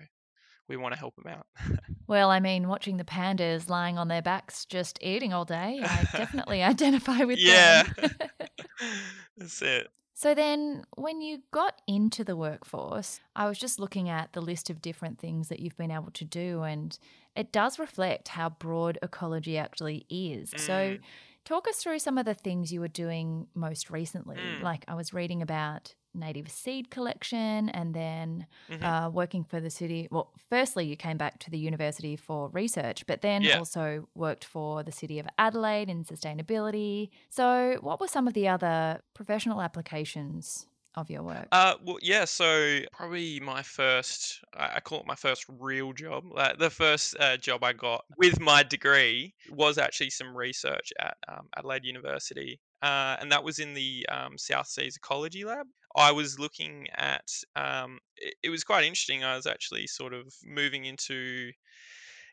we 0.67 0.77
want 0.77 0.93
to 0.93 0.99
help 0.99 1.15
them 1.15 1.31
out. 1.31 1.47
well, 2.07 2.29
I 2.29 2.39
mean, 2.39 2.67
watching 2.67 2.97
the 2.97 3.03
pandas 3.03 3.69
lying 3.69 3.97
on 3.97 4.07
their 4.07 4.21
backs 4.21 4.65
just 4.65 4.97
eating 5.01 5.33
all 5.33 5.45
day, 5.45 5.79
I 5.83 6.07
definitely 6.11 6.63
identify 6.63 7.23
with 7.23 7.39
yeah. 7.39 7.83
them. 7.83 8.11
Yeah. 8.19 8.87
That's 9.37 9.61
it. 9.61 9.87
So 10.17 10.33
then, 10.33 10.85
when 10.95 11.19
you 11.19 11.39
got 11.51 11.81
into 11.87 12.23
the 12.23 12.37
workforce, 12.37 13.19
I 13.35 13.49
was 13.49 13.59
just 13.59 13.79
looking 13.79 14.07
at 14.07 14.31
the 14.31 14.39
list 14.39 14.69
of 14.69 14.81
different 14.81 15.19
things 15.19 15.49
that 15.49 15.59
you've 15.59 15.75
been 15.75 15.91
able 15.91 16.11
to 16.11 16.23
do, 16.23 16.61
and 16.63 16.97
it 17.35 17.51
does 17.51 17.77
reflect 17.77 18.29
how 18.29 18.49
broad 18.49 18.97
ecology 19.03 19.57
actually 19.57 20.05
is. 20.09 20.51
Mm. 20.51 20.59
So, 20.59 20.97
talk 21.45 21.67
us 21.67 21.77
through 21.77 21.99
some 21.99 22.17
of 22.17 22.25
the 22.25 22.33
things 22.33 22.73
you 22.73 22.81
were 22.81 22.87
doing 22.87 23.47
most 23.53 23.89
recently. 23.89 24.35
Mm. 24.35 24.63
Like, 24.63 24.83
I 24.87 24.95
was 24.95 25.13
reading 25.13 25.41
about 25.41 25.95
native 26.13 26.49
seed 26.49 26.89
collection 26.89 27.69
and 27.69 27.93
then 27.93 28.47
mm-hmm. 28.69 28.83
uh, 28.83 29.09
working 29.09 29.43
for 29.43 29.59
the 29.59 29.69
city. 29.69 30.07
Well, 30.11 30.31
firstly, 30.49 30.85
you 30.85 30.95
came 30.95 31.17
back 31.17 31.39
to 31.39 31.51
the 31.51 31.57
university 31.57 32.15
for 32.15 32.49
research, 32.49 33.05
but 33.05 33.21
then 33.21 33.43
yeah. 33.43 33.57
also 33.57 34.07
worked 34.15 34.45
for 34.45 34.83
the 34.83 34.91
city 34.91 35.19
of 35.19 35.27
Adelaide 35.37 35.89
in 35.89 36.03
sustainability. 36.03 37.09
So, 37.29 37.77
what 37.81 37.99
were 37.99 38.07
some 38.07 38.27
of 38.27 38.33
the 38.33 38.47
other 38.47 39.01
professional 39.13 39.61
applications? 39.61 40.67
Of 40.97 41.09
your 41.09 41.23
work? 41.23 41.47
Uh, 41.51 41.75
well, 41.83 41.97
yeah. 42.01 42.23
So 42.23 42.79
probably 42.93 43.41
my 43.41 43.61
first, 43.61 44.39
I 44.55 44.79
call 44.79 45.01
it 45.01 45.05
my 45.05 45.15
first 45.15 45.45
real 45.49 45.91
job. 45.91 46.23
Like 46.31 46.57
the 46.57 46.69
first 46.69 47.17
uh, 47.19 47.35
job 47.35 47.65
I 47.65 47.73
got 47.73 48.05
with 48.17 48.39
my 48.39 48.63
degree 48.63 49.33
was 49.51 49.77
actually 49.77 50.11
some 50.11 50.35
research 50.35 50.93
at 51.01 51.17
um, 51.27 51.49
Adelaide 51.57 51.83
University, 51.83 52.61
uh, 52.81 53.17
and 53.19 53.29
that 53.29 53.43
was 53.43 53.59
in 53.59 53.73
the 53.73 54.05
um, 54.09 54.37
Southern 54.37 54.63
Seas 54.63 54.95
Ecology 54.95 55.43
Lab. 55.43 55.67
I 55.97 56.11
was 56.11 56.39
looking 56.39 56.87
at, 56.95 57.27
um, 57.55 57.99
it, 58.17 58.35
it, 58.43 58.49
was 58.49 58.63
quite 58.63 58.85
interesting. 58.85 59.23
I 59.23 59.35
was 59.35 59.47
actually 59.47 59.87
sort 59.87 60.13
of 60.13 60.33
moving 60.45 60.85
into 60.85 61.51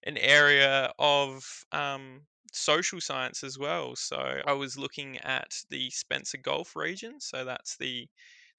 an 0.05 0.19
area 0.19 0.93
of 0.99 1.45
um, 1.73 2.23
social 2.53 3.01
science 3.01 3.43
as 3.43 3.59
well. 3.59 3.97
So 3.97 4.41
I 4.47 4.53
was 4.53 4.79
looking 4.79 5.19
at 5.19 5.53
the 5.71 5.91
Spencer 5.91 6.39
Gulf 6.39 6.77
region. 6.77 7.21
So 7.21 7.45
that's 7.45 7.77
the 7.77 8.09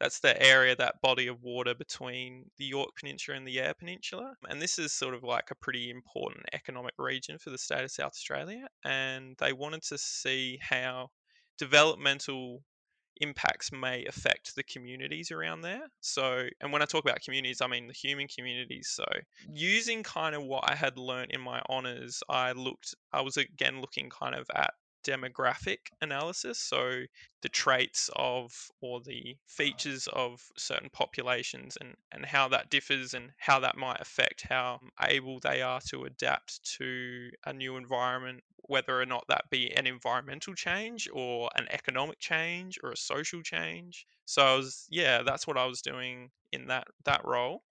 That's 0.03 0.19
the 0.19 0.41
area, 0.45 0.75
that 0.75 0.99
body 1.01 1.27
of 1.27 1.41
water 1.43 1.73
between 1.73 2.51
the 2.57 2.65
Yorke 2.65 2.93
Peninsula 2.99 3.37
and 3.37 3.47
the 3.47 3.61
Eyre 3.61 3.73
Peninsula. 3.73 4.33
And 4.49 4.61
this 4.61 4.77
is 4.77 4.91
sort 4.91 5.13
of 5.13 5.23
like 5.23 5.49
a 5.49 5.55
pretty 5.55 5.89
important 5.89 6.43
economic 6.51 6.93
region 6.97 7.37
for 7.39 7.51
the 7.51 7.57
state 7.57 7.85
of 7.85 7.89
South 7.89 8.11
Australia. 8.11 8.67
And 8.83 9.37
they 9.39 9.53
wanted 9.53 9.81
to 9.83 9.97
see 9.97 10.59
how 10.61 11.11
developmental 11.57 12.63
impacts 13.21 13.71
may 13.71 14.03
affect 14.03 14.57
the 14.57 14.63
communities 14.63 15.31
around 15.31 15.61
there. 15.61 15.83
So, 16.01 16.49
and 16.59 16.73
when 16.73 16.81
I 16.81 16.85
talk 16.85 17.05
about 17.05 17.21
communities, 17.21 17.61
I 17.61 17.67
mean 17.67 17.87
the 17.87 17.93
human 17.93 18.27
communities. 18.27 18.89
So, 18.93 19.05
using 19.49 20.03
kind 20.03 20.35
of 20.35 20.43
what 20.43 20.69
I 20.69 20.75
had 20.75 20.97
learned 20.97 21.31
in 21.31 21.39
my 21.39 21.61
honors, 21.69 22.21
I 22.27 22.51
looked, 22.51 22.93
I 23.13 23.21
was 23.21 23.37
again 23.37 23.79
looking 23.79 24.09
kind 24.09 24.35
of 24.35 24.47
at 24.53 24.73
demographic 25.03 25.91
analysis. 26.01 26.59
So, 26.59 27.03
the 27.41 27.49
traits 27.49 28.09
of 28.15 28.69
or 28.81 29.01
the 29.01 29.37
features 29.47 30.07
of 30.13 30.41
certain 30.57 30.89
populations 30.89 31.77
and, 31.79 31.95
and 32.11 32.25
how 32.25 32.47
that 32.49 32.69
differs 32.69 33.13
and 33.13 33.31
how 33.37 33.59
that 33.59 33.77
might 33.77 33.99
affect 33.99 34.45
how 34.49 34.79
able 35.01 35.39
they 35.39 35.61
are 35.61 35.81
to 35.89 36.05
adapt 36.05 36.63
to 36.77 37.29
a 37.45 37.53
new 37.53 37.75
environment 37.77 38.43
whether 38.65 38.99
or 39.01 39.05
not 39.05 39.25
that 39.27 39.49
be 39.49 39.71
an 39.75 39.85
environmental 39.85 40.53
change 40.53 41.09
or 41.13 41.49
an 41.55 41.67
economic 41.69 42.17
change 42.19 42.79
or 42.81 42.91
a 42.91 42.97
social 42.97 43.41
change. 43.41 44.05
So 44.25 44.41
I 44.41 44.55
was 44.55 44.87
yeah, 44.89 45.21
that's 45.23 45.45
what 45.45 45.57
I 45.57 45.65
was 45.65 45.81
doing 45.81 46.31
in 46.53 46.67
that 46.67 46.87
that 47.05 47.21
role. 47.25 47.63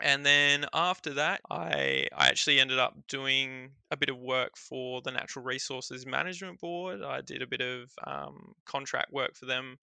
And 0.00 0.26
then 0.26 0.66
after 0.72 1.14
that, 1.14 1.40
I 1.50 2.08
I 2.12 2.28
actually 2.28 2.60
ended 2.60 2.78
up 2.78 3.06
doing 3.08 3.70
a 3.90 3.96
bit 3.96 4.08
of 4.08 4.18
work 4.18 4.56
for 4.56 5.00
the 5.02 5.12
Natural 5.12 5.44
Resources 5.44 6.04
Management 6.06 6.60
Board. 6.60 7.02
I 7.02 7.20
did 7.20 7.42
a 7.42 7.46
bit 7.46 7.60
of 7.60 7.92
um, 8.04 8.54
contract 8.64 9.12
work 9.12 9.36
for 9.36 9.46
them, 9.46 9.78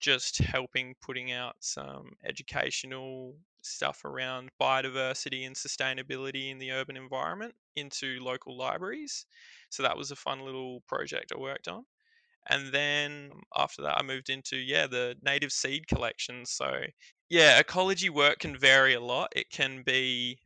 just 0.00 0.38
helping 0.38 0.94
putting 1.00 1.32
out 1.32 1.56
some 1.60 2.12
educational 2.24 3.36
stuff 3.62 4.04
around 4.04 4.50
biodiversity 4.60 5.46
and 5.46 5.56
sustainability 5.56 6.50
in 6.50 6.58
the 6.58 6.72
urban 6.72 6.96
environment 6.96 7.54
into 7.76 8.18
local 8.20 8.56
libraries. 8.56 9.26
So 9.70 9.82
that 9.82 9.96
was 9.96 10.10
a 10.10 10.16
fun 10.16 10.40
little 10.40 10.82
project 10.82 11.32
I 11.34 11.38
worked 11.38 11.68
on. 11.68 11.84
And 12.48 12.72
then 12.72 13.30
after 13.56 13.82
that, 13.82 13.98
I 13.98 14.02
moved 14.02 14.30
into, 14.30 14.56
yeah, 14.56 14.86
the 14.86 15.16
native 15.22 15.52
seed 15.52 15.86
collection. 15.86 16.46
So, 16.46 16.80
yeah, 17.28 17.58
ecology 17.58 18.08
work 18.10 18.38
can 18.38 18.56
vary 18.56 18.94
a 18.94 19.00
lot. 19.00 19.32
It 19.36 19.50
can 19.50 19.82
be, 19.82 20.38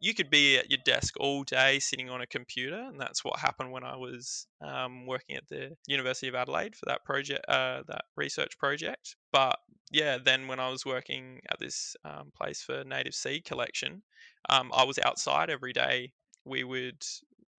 you 0.00 0.14
could 0.14 0.30
be 0.30 0.58
at 0.58 0.70
your 0.70 0.78
desk 0.84 1.14
all 1.18 1.42
day 1.44 1.78
sitting 1.78 2.08
on 2.10 2.20
a 2.20 2.26
computer. 2.26 2.80
And 2.88 3.00
that's 3.00 3.24
what 3.24 3.38
happened 3.38 3.72
when 3.72 3.84
I 3.84 3.96
was 3.96 4.46
um, 4.60 5.06
working 5.06 5.36
at 5.36 5.48
the 5.48 5.76
University 5.86 6.28
of 6.28 6.34
Adelaide 6.34 6.76
for 6.76 6.86
that 6.86 7.04
project, 7.04 7.44
uh, 7.48 7.82
that 7.88 8.04
research 8.16 8.58
project. 8.58 9.16
But 9.32 9.58
yeah, 9.90 10.18
then 10.22 10.46
when 10.48 10.60
I 10.60 10.68
was 10.68 10.86
working 10.86 11.40
at 11.50 11.58
this 11.58 11.96
um, 12.04 12.30
place 12.36 12.62
for 12.62 12.84
native 12.84 13.14
seed 13.14 13.44
collection, 13.44 14.02
um, 14.48 14.70
I 14.74 14.84
was 14.84 14.98
outside 14.98 15.50
every 15.50 15.72
day. 15.72 16.12
We 16.44 16.62
would 16.64 17.02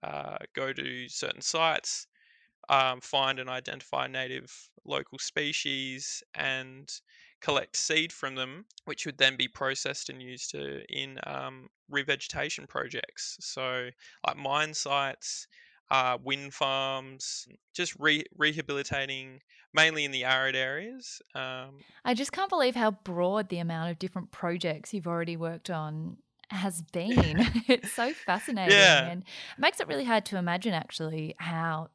uh, 0.04 0.38
go 0.56 0.72
to 0.72 1.10
certain 1.10 1.42
sites, 1.42 2.08
um, 2.70 3.02
find 3.02 3.40
and 3.40 3.50
identify 3.50 4.08
native 4.08 4.52
local 4.86 5.20
species, 5.20 6.24
and 6.34 6.90
collect 7.42 7.76
seed 7.76 8.12
from 8.12 8.36
them, 8.36 8.66
which 8.86 9.06
would 9.06 9.18
then 9.18 9.36
be 9.36 9.48
processed 9.48 10.10
and 10.10 10.22
used 10.22 10.52
to 10.52 10.82
in 10.90 11.20
um, 11.26 11.70
revegetation 11.92 12.68
projects. 12.68 13.38
So, 13.40 13.90
like 14.26 14.38
mine 14.38 14.74
sites, 14.74 15.48
uh, 15.92 16.18
wind 16.24 16.54
farms, 16.54 17.48
just 17.74 17.96
re- 18.00 18.26
rehabilitating 18.38 19.40
mainly 19.74 20.04
in 20.04 20.12
the 20.12 20.24
arid 20.24 20.56
areas. 20.56 21.22
Um, 21.36 21.80
I 22.04 22.14
just 22.14 22.32
can't 22.32 22.50
believe 22.50 22.76
how 22.76 22.92
broad 22.92 23.50
the 23.50 23.60
amount 23.60 23.92
of 23.92 24.00
different 24.00 24.32
projects 24.32 24.94
you've 24.94 25.08
already 25.08 25.38
worked 25.38 25.70
on 25.70 26.18
has 26.50 26.82
been. 26.94 27.46
it's 27.68 27.92
so 27.92 28.14
fascinating 28.14 28.78
yeah. 28.78 29.08
and 29.08 29.22
it 29.22 29.60
makes 29.60 29.80
it 29.80 29.88
really 29.88 30.06
hard 30.06 30.26
to 30.26 30.38
imagine 30.38 30.74
actually 30.74 31.36
how 31.38 31.90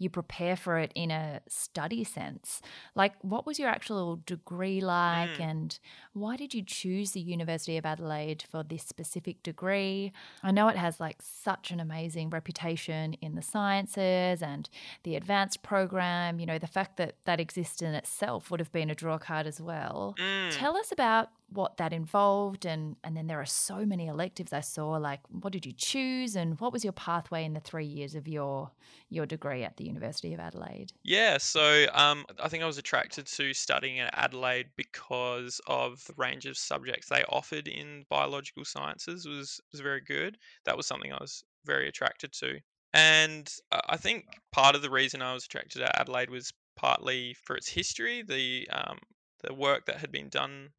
you 0.00 0.08
prepare 0.08 0.56
for 0.56 0.78
it 0.78 0.90
in 0.94 1.10
a 1.10 1.42
study 1.46 2.02
sense. 2.02 2.62
Like, 2.94 3.12
what 3.20 3.46
was 3.46 3.58
your 3.58 3.68
actual 3.68 4.20
degree 4.24 4.80
like, 4.80 5.30
mm. 5.30 5.40
and 5.40 5.78
why 6.14 6.36
did 6.36 6.54
you 6.54 6.62
choose 6.62 7.12
the 7.12 7.20
University 7.20 7.76
of 7.76 7.84
Adelaide 7.84 8.42
for 8.50 8.62
this 8.62 8.82
specific 8.82 9.42
degree? 9.42 10.12
I 10.42 10.52
know 10.52 10.68
it 10.68 10.76
has 10.76 11.00
like 11.00 11.18
such 11.20 11.70
an 11.70 11.80
amazing 11.80 12.30
reputation 12.30 13.12
in 13.20 13.34
the 13.34 13.42
sciences 13.42 14.42
and 14.42 14.70
the 15.02 15.16
advanced 15.16 15.62
program. 15.62 16.40
You 16.40 16.46
know, 16.46 16.58
the 16.58 16.66
fact 16.66 16.96
that 16.96 17.16
that 17.26 17.38
exists 17.38 17.82
in 17.82 17.94
itself 17.94 18.50
would 18.50 18.58
have 18.58 18.72
been 18.72 18.88
a 18.88 18.94
draw 18.94 19.18
card 19.18 19.46
as 19.46 19.60
well. 19.60 20.14
Mm. 20.18 20.56
Tell 20.56 20.78
us 20.78 20.90
about 20.90 21.28
what 21.52 21.76
that 21.76 21.92
involved 21.92 22.64
and 22.64 22.96
and 23.02 23.16
then 23.16 23.26
there 23.26 23.40
are 23.40 23.46
so 23.46 23.84
many 23.84 24.06
electives 24.06 24.52
I 24.52 24.60
saw 24.60 24.90
like 24.92 25.20
what 25.28 25.52
did 25.52 25.66
you 25.66 25.72
choose 25.72 26.36
and 26.36 26.58
what 26.60 26.72
was 26.72 26.84
your 26.84 26.92
pathway 26.92 27.44
in 27.44 27.54
the 27.54 27.60
3 27.60 27.84
years 27.84 28.14
of 28.14 28.28
your 28.28 28.70
your 29.08 29.26
degree 29.26 29.64
at 29.64 29.76
the 29.76 29.84
University 29.84 30.32
of 30.32 30.40
Adelaide? 30.40 30.92
Yeah 31.02 31.38
so 31.38 31.86
um, 31.92 32.24
I 32.42 32.48
think 32.48 32.62
I 32.62 32.66
was 32.66 32.78
attracted 32.78 33.26
to 33.26 33.52
studying 33.52 33.98
at 33.98 34.14
Adelaide 34.16 34.68
because 34.76 35.60
of 35.66 36.04
the 36.06 36.14
range 36.16 36.46
of 36.46 36.56
subjects 36.56 37.08
they 37.08 37.24
offered 37.28 37.68
in 37.68 38.04
biological 38.08 38.64
sciences 38.64 39.26
was 39.26 39.60
was 39.72 39.80
very 39.80 40.00
good. 40.00 40.38
That 40.64 40.76
was 40.76 40.86
something 40.86 41.12
I 41.12 41.18
was 41.20 41.44
very 41.64 41.88
attracted 41.88 42.32
to. 42.34 42.60
And 42.92 43.52
I 43.70 43.96
think 43.96 44.24
part 44.52 44.74
of 44.74 44.82
the 44.82 44.90
reason 44.90 45.22
I 45.22 45.34
was 45.34 45.44
attracted 45.44 45.78
to 45.78 46.00
Adelaide 46.00 46.30
was 46.30 46.52
partly 46.76 47.34
for 47.44 47.56
its 47.56 47.68
history 47.68 48.22
the 48.22 48.68
um, 48.72 48.98
the 49.42 49.54
work 49.54 49.86
that 49.86 49.98
had 49.98 50.10
been 50.10 50.28
done 50.28 50.70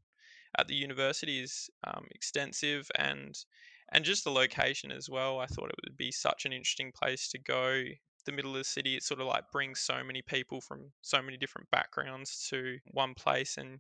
at 0.58 0.68
the 0.68 0.76
university 0.76 1.42
is 1.42 1.70
um, 1.86 2.06
extensive 2.12 2.90
and 2.98 3.36
and 3.94 4.06
just 4.06 4.24
the 4.24 4.32
location 4.32 4.92
as 4.92 5.10
well. 5.10 5.40
I 5.40 5.48
thought 5.48 5.70
it 5.70 5.80
would 5.86 5.98
be 5.98 6.12
such 6.12 6.46
an 6.46 6.54
interesting 6.54 6.94
place 6.94 7.28
to 7.30 7.40
go. 7.40 7.84
The 8.26 8.32
middle 8.32 8.52
of 8.52 8.58
the 8.58 8.64
city, 8.64 8.96
it 8.96 9.04
sort 9.04 9.20
of 9.20 9.28
like 9.28 9.52
brings 9.52 9.82
so 9.82 10.02
many 10.04 10.22
people 10.22 10.62
from 10.62 10.92
so 11.02 11.22
many 11.22 11.38
different 11.38 11.70
backgrounds 11.72 12.48
to 12.50 12.78
one 12.92 13.16
place, 13.16 13.58
and 13.58 13.80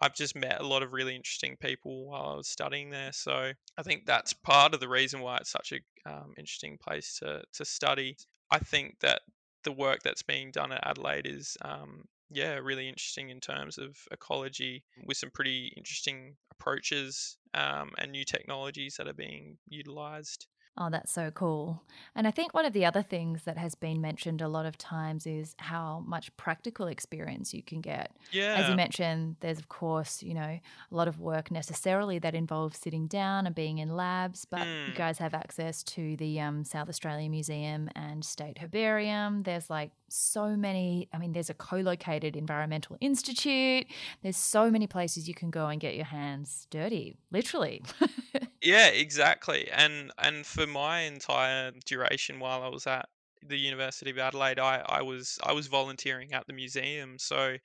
I've 0.00 0.14
just 0.14 0.36
met 0.36 0.60
a 0.60 0.66
lot 0.66 0.82
of 0.82 0.92
really 0.92 1.16
interesting 1.16 1.56
people 1.60 2.06
while 2.06 2.30
I 2.30 2.36
was 2.36 2.48
studying 2.48 2.90
there. 2.90 3.12
So 3.12 3.52
I 3.76 3.82
think 3.82 4.06
that's 4.06 4.32
part 4.32 4.74
of 4.74 4.80
the 4.80 4.88
reason 4.88 5.20
why 5.20 5.38
it's 5.38 5.50
such 5.50 5.72
a 5.72 6.10
um, 6.10 6.34
interesting 6.38 6.78
place 6.82 7.18
to 7.18 7.42
to 7.54 7.64
study. 7.64 8.16
I 8.50 8.58
think 8.58 9.00
that 9.00 9.22
the 9.64 9.72
work 9.72 10.00
that's 10.02 10.22
being 10.22 10.50
done 10.50 10.72
at 10.72 10.86
Adelaide 10.86 11.26
is 11.26 11.56
um, 11.62 12.04
yeah, 12.32 12.54
really 12.54 12.88
interesting 12.88 13.30
in 13.30 13.40
terms 13.40 13.78
of 13.78 13.96
ecology 14.10 14.84
with 15.04 15.16
some 15.16 15.30
pretty 15.30 15.72
interesting 15.76 16.36
approaches 16.50 17.36
um, 17.54 17.90
and 17.98 18.12
new 18.12 18.24
technologies 18.24 18.96
that 18.96 19.08
are 19.08 19.14
being 19.14 19.58
utilized. 19.68 20.46
Oh, 20.78 20.88
that's 20.90 21.12
so 21.12 21.30
cool. 21.30 21.82
And 22.14 22.26
I 22.26 22.30
think 22.30 22.54
one 22.54 22.64
of 22.64 22.72
the 22.72 22.86
other 22.86 23.02
things 23.02 23.42
that 23.42 23.58
has 23.58 23.74
been 23.74 24.00
mentioned 24.00 24.40
a 24.40 24.48
lot 24.48 24.64
of 24.64 24.78
times 24.78 25.26
is 25.26 25.54
how 25.58 26.02
much 26.06 26.34
practical 26.38 26.86
experience 26.86 27.52
you 27.52 27.62
can 27.62 27.82
get. 27.82 28.16
Yeah. 28.30 28.54
As 28.54 28.70
you 28.70 28.74
mentioned, 28.74 29.36
there's, 29.40 29.58
of 29.58 29.68
course, 29.68 30.22
you 30.22 30.32
know, 30.32 30.40
a 30.40 30.60
lot 30.90 31.08
of 31.08 31.20
work 31.20 31.50
necessarily 31.50 32.18
that 32.20 32.34
involves 32.34 32.78
sitting 32.78 33.06
down 33.06 33.44
and 33.44 33.54
being 33.54 33.78
in 33.78 33.94
labs, 33.94 34.46
but 34.46 34.62
mm. 34.62 34.88
you 34.88 34.94
guys 34.94 35.18
have 35.18 35.34
access 35.34 35.82
to 35.82 36.16
the 36.16 36.40
um, 36.40 36.64
South 36.64 36.88
Australia 36.88 37.28
Museum 37.28 37.90
and 37.94 38.24
State 38.24 38.56
Herbarium. 38.56 39.42
There's 39.42 39.68
like 39.68 39.90
so 40.08 40.56
many, 40.56 41.06
I 41.12 41.18
mean, 41.18 41.32
there's 41.32 41.50
a 41.50 41.54
co 41.54 41.76
located 41.76 42.34
environmental 42.34 42.96
institute. 43.02 43.86
There's 44.22 44.38
so 44.38 44.70
many 44.70 44.86
places 44.86 45.28
you 45.28 45.34
can 45.34 45.50
go 45.50 45.66
and 45.66 45.78
get 45.78 45.96
your 45.96 46.06
hands 46.06 46.66
dirty, 46.70 47.18
literally. 47.30 47.82
yeah, 48.62 48.88
exactly. 48.88 49.68
And 49.70 50.12
and 50.18 50.46
for 50.46 50.66
my 50.66 51.00
entire 51.00 51.72
duration 51.86 52.38
while 52.40 52.62
I 52.62 52.68
was 52.68 52.86
at 52.86 53.06
the 53.42 53.56
University 53.58 54.10
of 54.10 54.18
Adelaide, 54.18 54.58
I, 54.60 54.78
I 54.86 55.02
was 55.02 55.38
I 55.42 55.52
was 55.52 55.66
volunteering 55.66 56.32
at 56.32 56.46
the 56.46 56.52
museum. 56.52 57.18
So 57.18 57.56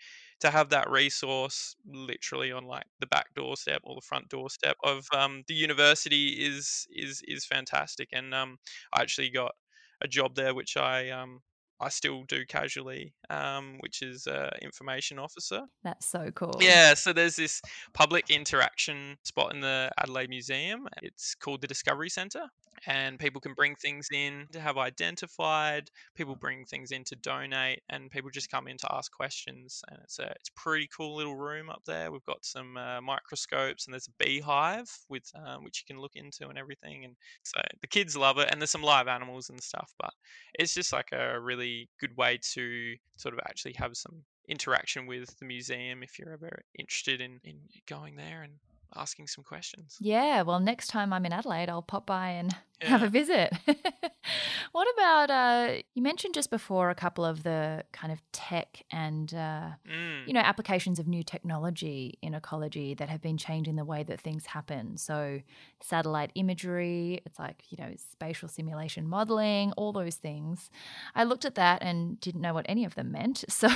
to 0.42 0.50
have 0.52 0.70
that 0.70 0.90
resource 0.90 1.76
literally 1.86 2.52
on 2.52 2.66
like 2.66 2.86
the 3.00 3.08
back 3.08 3.34
doorstep 3.36 3.82
or 3.84 3.96
the 3.96 4.02
front 4.02 4.30
doorstep 4.30 4.78
of 4.84 5.08
um, 5.14 5.44
the 5.48 5.54
university 5.56 6.30
is 6.46 6.88
is 6.92 7.22
is 7.28 7.46
fantastic. 7.46 8.10
And 8.12 8.34
um, 8.34 8.58
I 8.94 9.02
actually 9.02 9.30
got 9.30 9.54
a 10.02 10.08
job 10.08 10.36
there, 10.36 10.54
which 10.56 10.78
I 10.78 11.10
um, 11.12 11.42
I 11.80 11.90
still 11.90 12.24
do 12.24 12.46
casually, 12.46 13.14
um, 13.30 13.78
which 13.82 14.02
is 14.02 14.26
uh, 14.28 14.50
information 14.62 15.20
officer. 15.20 15.62
That's 15.84 16.08
so 16.08 16.32
cool. 16.32 16.58
Yeah, 16.60 16.96
so 16.96 17.14
there's 17.14 17.36
this 17.36 17.62
public 17.94 18.30
interaction 18.30 19.18
spot 19.24 19.54
in 19.54 19.62
the 19.62 19.92
Adelaide 20.00 20.30
Museum. 20.30 20.88
It's 21.04 21.36
called 21.36 21.62
the 21.62 21.68
Discovery 21.68 22.10
Centre, 22.10 22.48
and 22.88 23.20
people 23.20 23.42
can 23.42 23.54
bring 23.54 23.76
things 23.76 24.08
in 24.12 24.48
to 24.54 24.60
have 24.60 24.78
identified. 24.78 25.90
People 26.16 26.36
bring 26.36 26.66
things 26.66 26.92
in 26.92 27.04
to 27.06 27.16
donate, 27.16 27.82
and 27.90 28.10
people 28.10 28.32
just 28.32 28.50
come 28.50 28.68
in 28.68 28.78
to 28.78 28.96
ask 28.96 29.12
questions. 29.12 29.84
And 29.90 30.00
it's 30.04 30.20
a 30.20 30.32
it's 30.40 30.50
a 30.50 30.60
pretty 30.60 30.90
cool 30.96 31.16
little 31.16 31.36
room 31.36 31.70
up 31.70 31.84
there. 31.86 32.12
We've 32.12 32.26
got 32.26 32.44
some 32.44 32.76
uh, 32.78 33.02
microscopes, 33.02 33.86
and 33.86 33.94
there's 33.94 34.08
a 34.08 34.24
beehive 34.24 34.90
with 35.10 35.32
um, 35.36 35.64
which 35.64 35.84
you 35.84 35.94
can 35.94 36.02
look 36.02 36.16
into 36.16 36.48
and 36.48 36.58
everything. 36.58 37.06
And 37.06 37.16
so 37.44 37.62
the 37.82 37.88
kids 37.88 38.18
love 38.18 38.40
it, 38.40 38.50
and 38.52 38.60
there's 38.60 38.72
some 38.72 38.84
live 38.84 39.08
animals 39.08 39.50
and 39.50 39.62
stuff. 39.62 39.94
But 40.00 40.14
it's 40.56 40.74
just 40.74 40.92
like 40.92 41.10
a 41.12 41.40
really 41.40 41.67
good 42.00 42.16
way 42.18 42.40
to 42.54 42.96
sort 43.18 43.34
of 43.34 43.40
actually 43.46 43.74
have 43.74 43.96
some 43.96 44.24
interaction 44.48 45.08
with 45.08 45.38
the 45.40 45.46
museum 45.46 46.04
if 46.04 46.18
you're 46.18 46.32
ever 46.32 46.64
interested 46.80 47.22
in, 47.22 47.40
in 47.44 47.60
going 47.86 48.16
there 48.16 48.44
and 48.44 48.54
asking 48.96 49.28
some 49.28 49.44
questions. 49.44 49.98
Yeah, 50.00 50.44
well, 50.44 50.60
next 50.60 50.88
time 50.88 51.12
I'm 51.12 51.26
in 51.26 51.34
Adelaide, 51.34 51.70
I'll 51.70 51.82
pop 51.82 52.06
by 52.06 52.30
and 52.30 52.56
have 52.82 53.04
a 53.04 53.10
visit. 53.10 53.52
what 54.72 54.88
about, 54.94 55.30
uh, 55.32 55.74
you 55.96 56.02
mentioned 56.02 56.34
just 56.34 56.50
before 56.50 56.90
a 56.90 56.96
couple 56.96 57.26
of 57.26 57.44
the 57.44 57.84
kind 57.92 58.12
of 58.12 58.22
tech 58.32 58.84
and, 58.92 59.34
uh, 59.34 59.70
Mm. 59.88 60.28
you 60.28 60.34
know, 60.34 60.42
applications 60.42 61.00
of 61.00 61.08
new 61.08 61.24
technology 61.24 62.18
in 62.22 62.34
ecology 62.34 62.94
that 62.96 63.10
have 63.10 63.22
been 63.22 63.38
changing 63.38 63.76
the 63.76 63.86
way 63.86 64.04
that 64.04 64.20
things 64.22 64.46
happen. 64.48 64.98
So, 64.98 65.42
satellite 65.82 66.32
imagery, 66.36 67.22
it's 67.26 67.40
like, 67.40 67.64
you 67.70 67.78
know, 67.84 67.94
spatial 67.98 68.48
simulation 68.50 69.08
modeling, 69.08 69.72
all 69.74 69.92
those 69.94 70.16
things. 70.16 70.70
I 71.16 71.24
looked 71.24 71.46
at 71.46 71.56
that 71.56 71.82
and 71.82 72.20
didn't 72.20 72.42
know 72.42 72.54
what 72.54 72.66
any 72.70 72.86
of 72.86 72.96
them 72.96 73.12
meant. 73.12 73.44
So, 73.58 73.70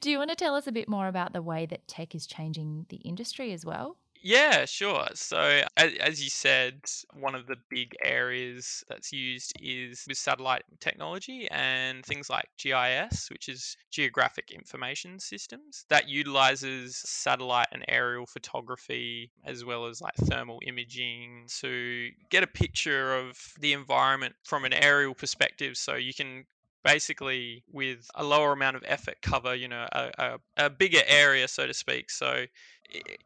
do 0.00 0.10
you 0.10 0.16
want 0.18 0.30
to 0.30 0.36
tell 0.36 0.54
us 0.54 0.66
a 0.66 0.72
bit 0.72 0.88
more 0.88 1.08
about 1.08 1.32
the 1.34 1.42
way 1.42 1.66
that 1.66 1.86
tech 1.86 2.14
is 2.14 2.26
changing 2.26 2.86
the 2.88 2.96
industry 2.96 3.52
as 3.52 3.66
well? 3.66 3.98
Yeah, 4.26 4.64
sure. 4.64 5.06
So, 5.12 5.64
as, 5.76 6.24
you 6.24 6.30
said, 6.30 6.80
one 7.12 7.34
of 7.34 7.46
the 7.46 7.56
big 7.68 7.94
areas 8.02 8.82
that's 8.88 9.12
used 9.12 9.52
is 9.60 10.02
with 10.08 10.16
satellite 10.16 10.62
technology 10.80 11.46
and 11.50 12.02
things 12.06 12.30
like 12.30 12.46
GIS, 12.56 13.28
which 13.30 13.50
is 13.50 13.76
Geographic 13.90 14.50
Information 14.50 15.18
Systems, 15.20 15.84
that 15.90 16.08
utilizes 16.08 16.96
satellite 17.04 17.66
and 17.70 17.84
aerial 17.86 18.24
photography 18.24 19.30
as 19.44 19.62
well 19.62 19.84
as 19.84 20.00
like 20.00 20.14
thermal 20.16 20.58
imaging 20.66 21.46
to 21.60 22.08
get 22.30 22.42
a 22.42 22.46
picture 22.46 23.14
of 23.14 23.36
the 23.60 23.74
environment 23.74 24.34
from 24.44 24.64
an 24.64 24.72
aerial 24.72 25.14
perspective. 25.14 25.76
So, 25.76 25.96
you 25.96 26.14
can 26.14 26.46
basically 26.84 27.64
with 27.72 28.08
a 28.14 28.22
lower 28.22 28.52
amount 28.52 28.76
of 28.76 28.84
effort 28.86 29.16
cover 29.22 29.54
you 29.54 29.68
know 29.68 29.86
a, 29.92 30.10
a, 30.18 30.64
a 30.66 30.70
bigger 30.70 31.00
area 31.06 31.48
so 31.48 31.66
to 31.66 31.74
speak. 31.74 32.10
So 32.10 32.44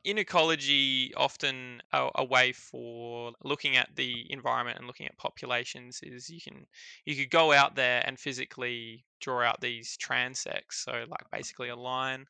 in 0.04 0.18
ecology 0.18 1.12
often 1.16 1.82
a, 1.92 2.08
a 2.16 2.24
way 2.24 2.52
for 2.52 3.32
looking 3.44 3.76
at 3.76 3.90
the 3.96 4.26
environment 4.30 4.78
and 4.78 4.86
looking 4.86 5.06
at 5.06 5.16
populations 5.18 6.00
is 6.02 6.30
you 6.30 6.40
can 6.40 6.66
you 7.04 7.16
could 7.16 7.30
go 7.30 7.52
out 7.52 7.74
there 7.74 8.02
and 8.06 8.18
physically 8.18 9.04
draw 9.20 9.42
out 9.42 9.60
these 9.60 9.96
transects 9.98 10.84
so 10.84 11.04
like 11.08 11.30
basically 11.32 11.68
a 11.68 11.76
line 11.76 12.24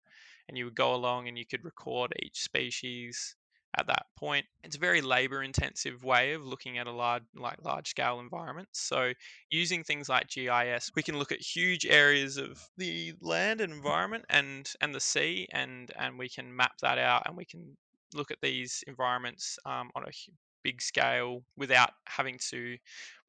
and 0.49 0.57
you 0.57 0.65
would 0.65 0.75
go 0.75 0.95
along 0.95 1.29
and 1.29 1.39
you 1.39 1.45
could 1.45 1.65
record 1.65 2.13
each 2.23 2.41
species 2.41 3.37
at 3.77 3.87
that 3.87 4.07
point 4.17 4.47
it's 4.65 4.77
a 4.77 4.81
very 4.81 5.01
labor 5.01 5.43
intensive 5.43 6.03
way 6.03 6.33
of 6.33 6.45
looking 6.45 6.79
at 6.79 6.87
a 6.87 6.93
large 6.93 7.23
like 7.35 7.57
large 7.63 7.89
scale 7.89 8.21
environment. 8.21 8.69
so 8.73 9.13
using 9.51 9.85
things 9.85 10.09
like 10.09 10.29
GIS, 10.29 10.91
we 10.95 11.03
can 11.03 11.19
look 11.19 11.33
at 11.33 11.41
huge 11.41 11.87
areas 11.87 12.37
of 12.37 12.61
the 12.77 13.13
land 13.21 13.61
and 13.61 13.73
environment 13.73 14.25
and 14.31 14.73
and 14.81 14.95
the 14.95 15.01
sea, 15.01 15.47
and 15.53 15.91
and 15.99 16.19
we 16.19 16.29
can 16.29 16.55
map 16.55 16.73
that 16.83 16.99
out, 16.99 17.23
and 17.27 17.37
we 17.37 17.45
can 17.45 17.77
look 18.15 18.31
at 18.31 18.39
these 18.43 18.83
environments 18.87 19.59
um, 19.67 19.91
on 19.95 20.05
a 20.05 20.11
big 20.69 20.83
scale 20.83 21.43
without 21.57 21.91
having 22.07 22.39
to 22.51 22.77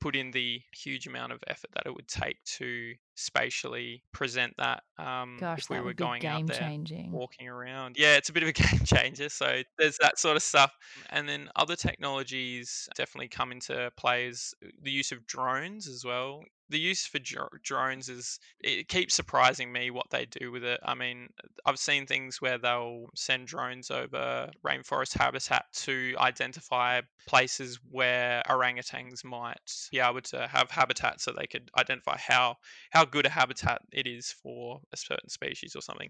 put 0.02 0.16
in 0.16 0.32
the 0.32 0.62
huge 0.76 1.08
amount 1.08 1.32
of 1.32 1.42
effort 1.48 1.70
that 1.74 1.84
it 1.86 1.94
would 1.94 2.08
take 2.08 2.42
to 2.44 2.94
spatially 3.16 4.02
present 4.12 4.54
that 4.58 4.84
um, 4.98 5.38
Gosh, 5.40 5.60
if 5.60 5.70
we 5.70 5.80
were 5.80 5.94
going 5.94 6.26
out 6.26 6.38
game 6.40 6.48
there 6.48 6.58
changing. 6.58 7.12
walking 7.12 7.48
around. 7.48 7.96
Yeah, 7.98 8.16
it's 8.18 8.30
a 8.30 8.34
bit 8.34 8.44
of 8.44 8.50
a 8.50 8.54
game 8.64 8.84
changer. 8.86 9.30
So 9.30 9.62
there's 9.78 9.98
that 10.00 10.20
sort 10.20 10.36
of 10.36 10.44
stuff. 10.44 10.78
And 11.12 11.28
then 11.30 11.50
other 11.56 11.76
technologies 11.78 12.90
definitely 12.96 13.30
come 13.30 13.52
into 13.52 13.92
play 13.96 14.28
is 14.28 14.54
the 14.82 14.92
use 14.92 15.12
of 15.14 15.26
drones 15.26 15.88
as 15.88 16.04
well. 16.04 16.44
The 16.70 16.80
use 16.80 17.06
for 17.06 17.18
dro- 17.18 17.50
drones 17.64 18.10
is 18.10 18.40
it 18.60 18.88
keeps 18.88 19.16
surprising 19.16 19.72
me 19.72 19.90
what 19.90 20.10
they 20.12 20.26
do 20.26 20.52
with 20.52 20.64
it. 20.64 20.80
I 20.84 20.94
mean, 20.94 21.30
I've 21.66 21.80
seen 21.80 22.06
things 22.06 22.42
where 22.42 22.60
they'll 22.60 23.08
send 23.16 23.48
drones 23.48 23.90
over 23.90 24.52
rainforest 24.64 25.18
habitat 25.18 25.66
to 25.74 26.16
identify 26.20 27.02
places 27.26 27.80
where 27.90 28.44
orangutans 28.48 29.24
might 29.24 29.90
be 29.92 30.00
able 30.00 30.22
to 30.22 30.48
have 30.48 30.70
habitat 30.70 31.22
so 31.22 31.32
they 31.32 31.48
could 31.48 31.72
identify 31.78 32.18
how 32.18 32.58
how 32.92 33.04
good 33.04 33.26
a 33.26 33.30
habitat 33.30 33.82
it 33.92 34.06
is 34.06 34.32
for 34.32 34.80
a 34.94 34.98
certain 34.98 35.30
species 35.30 35.76
or 35.76 35.82
something. 35.82 36.10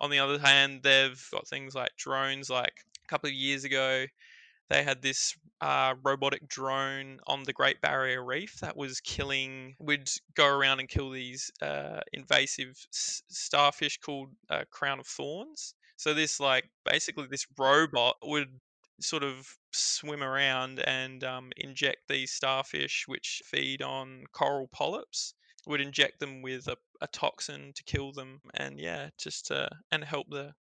On 0.00 0.10
the 0.10 0.18
other 0.18 0.38
hand, 0.38 0.82
they've 0.82 1.24
got 1.30 1.46
things 1.46 1.74
like 1.74 1.90
drones. 1.96 2.50
Like 2.50 2.84
a 3.04 3.08
couple 3.08 3.28
of 3.28 3.34
years 3.34 3.64
ago, 3.64 4.06
they 4.70 4.82
had 4.84 5.02
this 5.02 5.36
uh, 5.60 5.94
robotic 6.02 6.48
drone 6.48 7.20
on 7.26 7.42
the 7.44 7.52
Great 7.52 7.82
Barrier 7.82 8.24
Reef 8.24 8.54
that 8.60 8.76
was 8.78 9.00
killing, 9.00 9.76
would 9.78 10.10
go 10.34 10.46
around 10.48 10.80
and 10.80 10.88
kill 10.88 11.10
these 11.10 11.50
uh, 11.60 12.00
invasive 12.14 12.76
s- 12.94 13.22
starfish 13.28 13.98
called 13.98 14.30
uh, 14.48 14.64
crown 14.70 15.00
of 15.00 15.06
thorns. 15.06 15.74
So 15.98 16.14
this, 16.14 16.40
like, 16.40 16.70
basically, 16.86 17.26
this 17.30 17.46
robot 17.58 18.16
would 18.22 18.60
sort 19.00 19.22
of 19.22 19.58
swim 19.72 20.22
around 20.22 20.80
and 20.80 21.24
um, 21.24 21.52
inject 21.56 22.08
these 22.08 22.32
starfish, 22.32 23.04
which 23.06 23.42
feed 23.44 23.82
on 23.82 24.24
coral 24.32 24.68
polyps 24.68 25.34
would 25.66 25.80
inject 25.80 26.20
them 26.20 26.42
with 26.42 26.68
a, 26.68 26.76
a 27.02 27.06
toxin 27.08 27.72
to 27.74 27.82
kill 27.84 28.12
them 28.12 28.40
and 28.54 28.80
yeah 28.80 29.10
just 29.18 29.46
to 29.46 29.68
and 29.92 30.02
help 30.04 30.26
the 30.30 30.54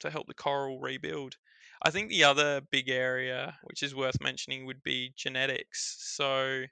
to 0.00 0.10
help 0.10 0.26
the 0.26 0.34
coral 0.34 0.80
rebuild 0.80 1.36
i 1.82 1.90
think 1.90 2.08
the 2.08 2.24
other 2.24 2.60
big 2.70 2.88
area 2.88 3.56
which 3.64 3.82
is 3.82 3.94
worth 3.94 4.20
mentioning 4.20 4.66
would 4.66 4.82
be 4.82 5.12
genetics. 5.16 5.96
So 6.16 6.64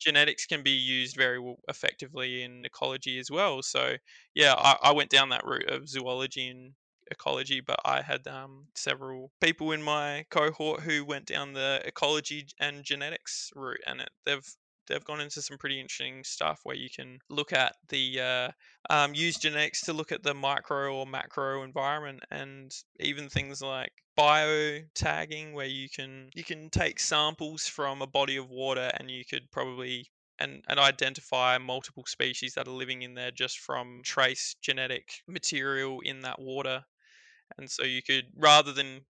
genetics 0.00 0.46
can 0.46 0.62
be 0.62 0.72
used 0.72 1.16
very 1.16 1.40
effectively 1.68 2.42
in 2.42 2.64
ecology 2.64 3.18
as 3.18 3.30
well. 3.30 3.62
So 3.62 3.96
yeah 4.34 4.54
i, 4.56 4.76
I 4.82 4.92
went 4.92 5.10
down 5.10 5.30
that 5.30 5.44
route 5.46 5.70
of 5.70 5.88
zoology 5.88 6.48
and 6.48 6.72
ecology 7.10 7.60
but 7.60 7.78
i 7.84 8.00
had 8.00 8.26
um, 8.26 8.66
several 8.74 9.30
people 9.40 9.72
in 9.72 9.82
my 9.82 10.24
cohort 10.30 10.80
who 10.80 11.04
went 11.04 11.26
down 11.26 11.52
the 11.52 11.82
ecology 11.84 12.46
and 12.58 12.84
genetics 12.84 13.50
route 13.54 13.80
and 13.86 14.00
it, 14.00 14.10
they've 14.24 14.56
they've 14.86 15.04
gone 15.04 15.20
into 15.20 15.42
some 15.42 15.58
pretty 15.58 15.80
interesting 15.80 16.24
stuff 16.24 16.60
where 16.64 16.76
you 16.76 16.88
can 16.94 17.18
look 17.28 17.52
at 17.52 17.74
the 17.88 18.20
uh, 18.20 18.48
um, 18.90 19.14
use 19.14 19.36
genetics 19.36 19.82
to 19.82 19.92
look 19.92 20.12
at 20.12 20.22
the 20.22 20.34
micro 20.34 20.94
or 20.94 21.06
macro 21.06 21.62
environment 21.62 22.20
and 22.30 22.72
even 23.00 23.28
things 23.28 23.62
like 23.62 23.92
bio 24.16 24.78
tagging 24.94 25.54
where 25.54 25.66
you 25.66 25.88
can 25.88 26.28
you 26.34 26.44
can 26.44 26.68
take 26.70 27.00
samples 27.00 27.66
from 27.66 28.02
a 28.02 28.06
body 28.06 28.36
of 28.36 28.50
water 28.50 28.90
and 28.98 29.10
you 29.10 29.24
could 29.24 29.50
probably 29.50 30.06
and, 30.38 30.64
and 30.68 30.80
identify 30.80 31.56
multiple 31.58 32.04
species 32.06 32.54
that 32.54 32.66
are 32.66 32.72
living 32.72 33.02
in 33.02 33.14
there 33.14 33.30
just 33.30 33.58
from 33.58 34.00
trace 34.04 34.56
genetic 34.60 35.22
material 35.28 36.00
in 36.00 36.20
that 36.22 36.40
water. 36.40 36.84
And 37.58 37.70
so 37.70 37.84
you 37.84 38.02
could 38.02 38.24
rather 38.36 38.72
than 38.72 39.02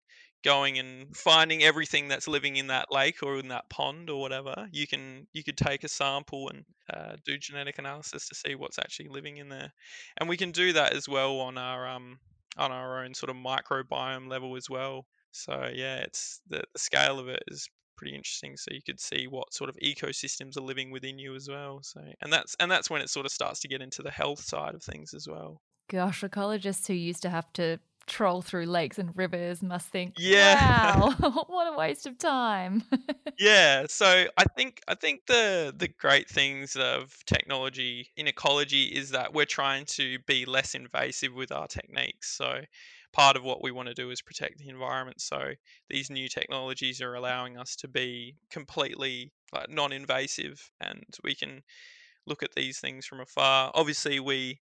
going 0.44 0.80
and 0.80 1.16
finding 1.16 1.64
everything 1.64 2.08
that's 2.08 2.28
living 2.28 2.56
in 2.56 2.68
that 2.68 2.92
lake 2.92 3.22
or 3.22 3.38
in 3.38 3.48
that 3.50 3.70
pond 3.70 4.10
or 4.10 4.20
whatever 4.20 4.68
you 4.72 4.88
can 4.88 5.28
you 5.34 5.44
could 5.44 5.58
take 5.58 5.84
a 5.84 5.88
sample 5.88 6.50
and 6.50 6.66
uh, 6.94 7.16
do 7.26 7.38
genetic 7.38 7.78
analysis 7.78 8.28
to 8.28 8.36
see 8.36 8.56
what's 8.56 8.80
actually 8.80 9.08
living 9.08 9.38
in 9.38 9.50
there. 9.50 9.72
And 10.20 10.28
we 10.28 10.38
can 10.38 10.52
do 10.52 10.74
that 10.74 10.94
as 10.94 11.08
well 11.08 11.40
on 11.40 11.58
our 11.58 11.88
um 11.88 12.20
on 12.58 12.72
our 12.72 13.04
own 13.04 13.14
sort 13.14 13.30
of 13.30 13.36
microbiome 13.36 14.30
level 14.30 14.56
as 14.56 14.70
well. 14.70 15.06
So 15.32 15.70
yeah 15.74 15.98
it's 16.00 16.42
the, 16.48 16.64
the 16.74 16.80
scale 16.80 17.20
of 17.20 17.28
it 17.28 17.44
is 17.48 17.70
pretty 17.96 18.16
interesting 18.16 18.58
so 18.58 18.74
you 18.74 18.82
could 18.84 19.00
see 19.00 19.28
what 19.28 19.54
sort 19.54 19.70
of 19.70 19.78
ecosystems 19.84 20.58
are 20.58 20.62
living 20.62 20.90
within 20.90 21.20
you 21.20 21.36
as 21.36 21.48
well 21.48 21.82
so 21.84 22.02
and 22.22 22.34
that's 22.34 22.56
and 22.60 22.72
that's 22.72 22.90
when 22.90 23.00
it 23.00 23.12
sort 23.12 23.28
of 23.28 23.32
starts 23.32 23.60
to 23.60 23.68
get 23.68 23.80
into 23.80 24.02
the 24.02 24.10
health 24.10 24.42
side 24.42 24.74
of 24.74 24.82
things 24.82 25.14
as 25.14 25.28
well. 25.28 25.62
Gosh, 25.88 26.22
ecologists 26.22 26.88
who 26.88 26.94
used 26.94 27.22
to 27.22 27.30
have 27.30 27.52
to 27.54 27.80
troll 28.08 28.42
through 28.42 28.66
lakes 28.66 28.98
and 29.00 29.16
rivers 29.18 29.62
must 29.64 29.90
think, 29.90 30.16
Yeah. 30.18 30.56
wow, 30.60 31.12
what 31.48 31.74
a 31.74 31.78
waste 31.78 32.06
of 32.06 32.18
time. 32.18 32.84
yeah 33.40 33.86
so 33.88 34.26
i 34.38 34.44
think 34.56 34.82
i 34.88 34.96
think 34.96 35.26
the 35.28 35.74
the 35.76 35.88
great 35.88 36.30
things 36.30 36.76
of 36.76 37.14
technology 37.26 38.12
in 38.18 38.28
ecology 38.28 38.84
is 38.86 39.10
that 39.12 39.34
we're 39.34 39.46
trying 39.46 39.86
to 39.86 40.20
be 40.28 40.46
less 40.46 40.76
invasive 40.76 41.34
with 41.34 41.52
our 41.52 41.68
techniques 41.68 42.30
so 42.36 42.62
part 43.14 43.36
of 43.36 43.44
what 43.44 43.64
we 43.64 43.72
want 43.72 43.88
to 43.88 43.94
do 43.94 44.10
is 44.12 44.22
protect 44.22 44.58
the 44.58 44.70
environment 44.70 45.20
so 45.22 45.54
these 45.90 46.10
new 46.10 46.28
technologies 46.28 47.02
are 47.02 47.16
allowing 47.16 47.58
us 47.58 47.76
to 47.76 47.88
be 47.88 48.36
completely 48.50 49.32
like, 49.54 49.70
non-invasive 49.70 50.72
and 50.82 51.04
we 51.24 51.34
can 51.34 51.62
look 52.28 52.44
at 52.44 52.54
these 52.56 52.80
things 52.80 53.06
from 53.06 53.20
afar 53.22 53.72
obviously 53.76 54.20
we 54.20 54.60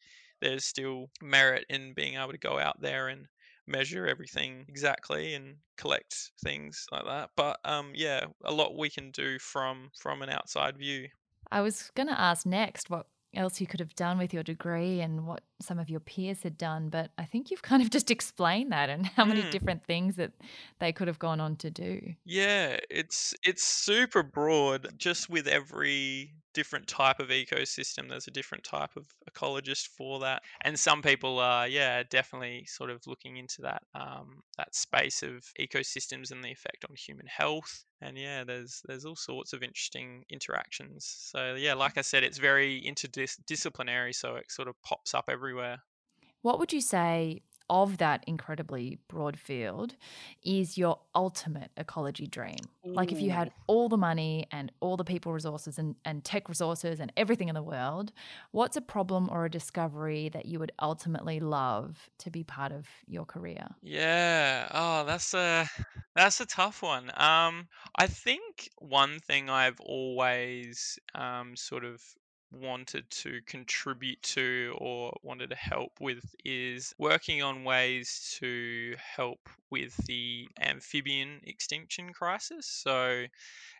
there's 0.44 0.66
still 0.66 1.10
merit 1.22 1.66
in 1.70 1.94
being 1.94 2.14
able 2.16 2.32
to 2.32 2.38
go 2.38 2.58
out 2.60 2.80
there 2.80 3.08
and 3.08 3.26
measure 3.66 4.06
everything 4.06 4.64
exactly 4.68 5.34
and 5.34 5.58
collect 5.78 6.32
things 6.44 6.86
like 6.92 7.04
that 7.06 7.30
but 7.36 7.58
um 7.64 7.92
yeah 7.94 8.26
a 8.44 8.52
lot 8.52 8.76
we 8.78 8.90
can 8.90 9.10
do 9.10 9.38
from 9.38 9.90
from 10.00 10.22
an 10.22 10.30
outside 10.30 10.76
view 10.78 11.08
I 11.50 11.60
was 11.60 11.90
going 11.94 12.08
to 12.08 12.18
ask 12.18 12.46
next 12.46 12.90
what 12.90 13.08
else 13.34 13.60
you 13.60 13.66
could 13.66 13.80
have 13.80 13.94
done 13.94 14.18
with 14.18 14.32
your 14.32 14.42
degree 14.42 15.00
and 15.00 15.26
what 15.26 15.42
some 15.60 15.78
of 15.78 15.90
your 15.90 16.00
peers 16.00 16.42
had 16.42 16.56
done, 16.56 16.88
but 16.88 17.12
I 17.18 17.24
think 17.24 17.50
you've 17.50 17.62
kind 17.70 17.82
of 17.82 17.90
just 17.90 18.10
explained 18.10 18.72
that 18.72 18.90
and 18.90 19.06
how 19.06 19.24
many 19.24 19.42
Mm. 19.42 19.44
different 19.44 19.84
things 19.84 20.16
that 20.16 20.32
they 20.78 20.92
could 20.92 21.08
have 21.08 21.18
gone 21.18 21.40
on 21.40 21.56
to 21.56 21.70
do. 21.70 22.14
Yeah, 22.24 22.78
it's 22.90 23.34
it's 23.42 23.62
super 23.62 24.22
broad. 24.22 24.98
Just 24.98 25.28
with 25.28 25.46
every 25.46 26.34
different 26.54 26.86
type 26.86 27.20
of 27.20 27.28
ecosystem, 27.28 28.08
there's 28.08 28.26
a 28.26 28.30
different 28.30 28.64
type 28.64 28.96
of 28.96 29.06
ecologist 29.30 29.88
for 29.88 30.20
that. 30.20 30.42
And 30.62 30.78
some 30.78 31.02
people 31.02 31.38
are, 31.38 31.68
yeah, 31.68 32.02
definitely 32.08 32.64
sort 32.66 32.90
of 32.90 33.06
looking 33.06 33.36
into 33.36 33.62
that 33.62 33.82
um, 33.94 34.42
that 34.56 34.74
space 34.74 35.22
of 35.22 35.44
ecosystems 35.60 36.30
and 36.30 36.42
the 36.42 36.52
effect 36.52 36.84
on 36.88 36.96
human 36.96 37.26
health. 37.26 37.84
And 38.00 38.16
yeah, 38.16 38.44
there's 38.44 38.82
there's 38.86 39.04
all 39.04 39.16
sorts 39.16 39.52
of 39.52 39.62
interesting 39.62 40.24
interactions. 40.30 41.04
So 41.32 41.54
yeah, 41.54 41.74
like 41.74 41.98
I 41.98 42.02
said, 42.02 42.22
it's 42.22 42.38
very 42.38 42.82
interdisciplinary, 42.82 44.14
so 44.14 44.36
it 44.36 44.50
sort 44.50 44.68
of 44.68 44.80
pops 44.82 45.14
up 45.14 45.26
everywhere. 45.28 45.78
What 46.42 46.58
would 46.58 46.72
you 46.72 46.80
say 46.80 47.42
of 47.70 47.98
that 47.98 48.24
incredibly 48.26 48.98
broad 49.08 49.38
field 49.38 49.96
is 50.42 50.76
your 50.78 51.00
ultimate 51.14 51.70
ecology 51.76 52.26
dream? 52.26 52.68
Like 52.94 53.10
if 53.10 53.20
you 53.20 53.30
had 53.30 53.50
all 53.66 53.88
the 53.88 53.96
money 53.96 54.46
and 54.52 54.70
all 54.80 54.96
the 54.96 55.04
people 55.04 55.32
resources 55.32 55.78
and, 55.78 55.96
and 56.04 56.24
tech 56.24 56.48
resources 56.48 57.00
and 57.00 57.12
everything 57.16 57.48
in 57.48 57.54
the 57.56 57.62
world, 57.62 58.12
what's 58.52 58.76
a 58.76 58.80
problem 58.80 59.28
or 59.30 59.44
a 59.44 59.50
discovery 59.50 60.28
that 60.28 60.46
you 60.46 60.60
would 60.60 60.70
ultimately 60.80 61.40
love 61.40 62.08
to 62.18 62.30
be 62.30 62.44
part 62.44 62.70
of 62.70 62.88
your 63.06 63.24
career? 63.24 63.66
Yeah. 63.82 64.68
Oh, 64.72 65.04
that's 65.04 65.34
a 65.34 65.68
that's 66.14 66.40
a 66.40 66.46
tough 66.46 66.82
one. 66.82 67.10
Um, 67.14 67.68
I 67.96 68.06
think 68.06 68.68
one 68.78 69.20
thing 69.20 69.50
I've 69.50 69.80
always 69.80 70.98
um 71.14 71.56
sort 71.56 71.84
of 71.84 72.02
wanted 72.60 73.10
to 73.10 73.40
contribute 73.46 74.22
to 74.22 74.74
or 74.78 75.12
wanted 75.22 75.50
to 75.50 75.56
help 75.56 75.92
with 76.00 76.24
is 76.44 76.94
working 76.98 77.42
on 77.42 77.64
ways 77.64 78.36
to 78.40 78.96
help 78.98 79.48
with 79.70 79.96
the 80.06 80.48
amphibian 80.60 81.40
extinction 81.44 82.12
crisis. 82.12 82.66
So 82.66 83.24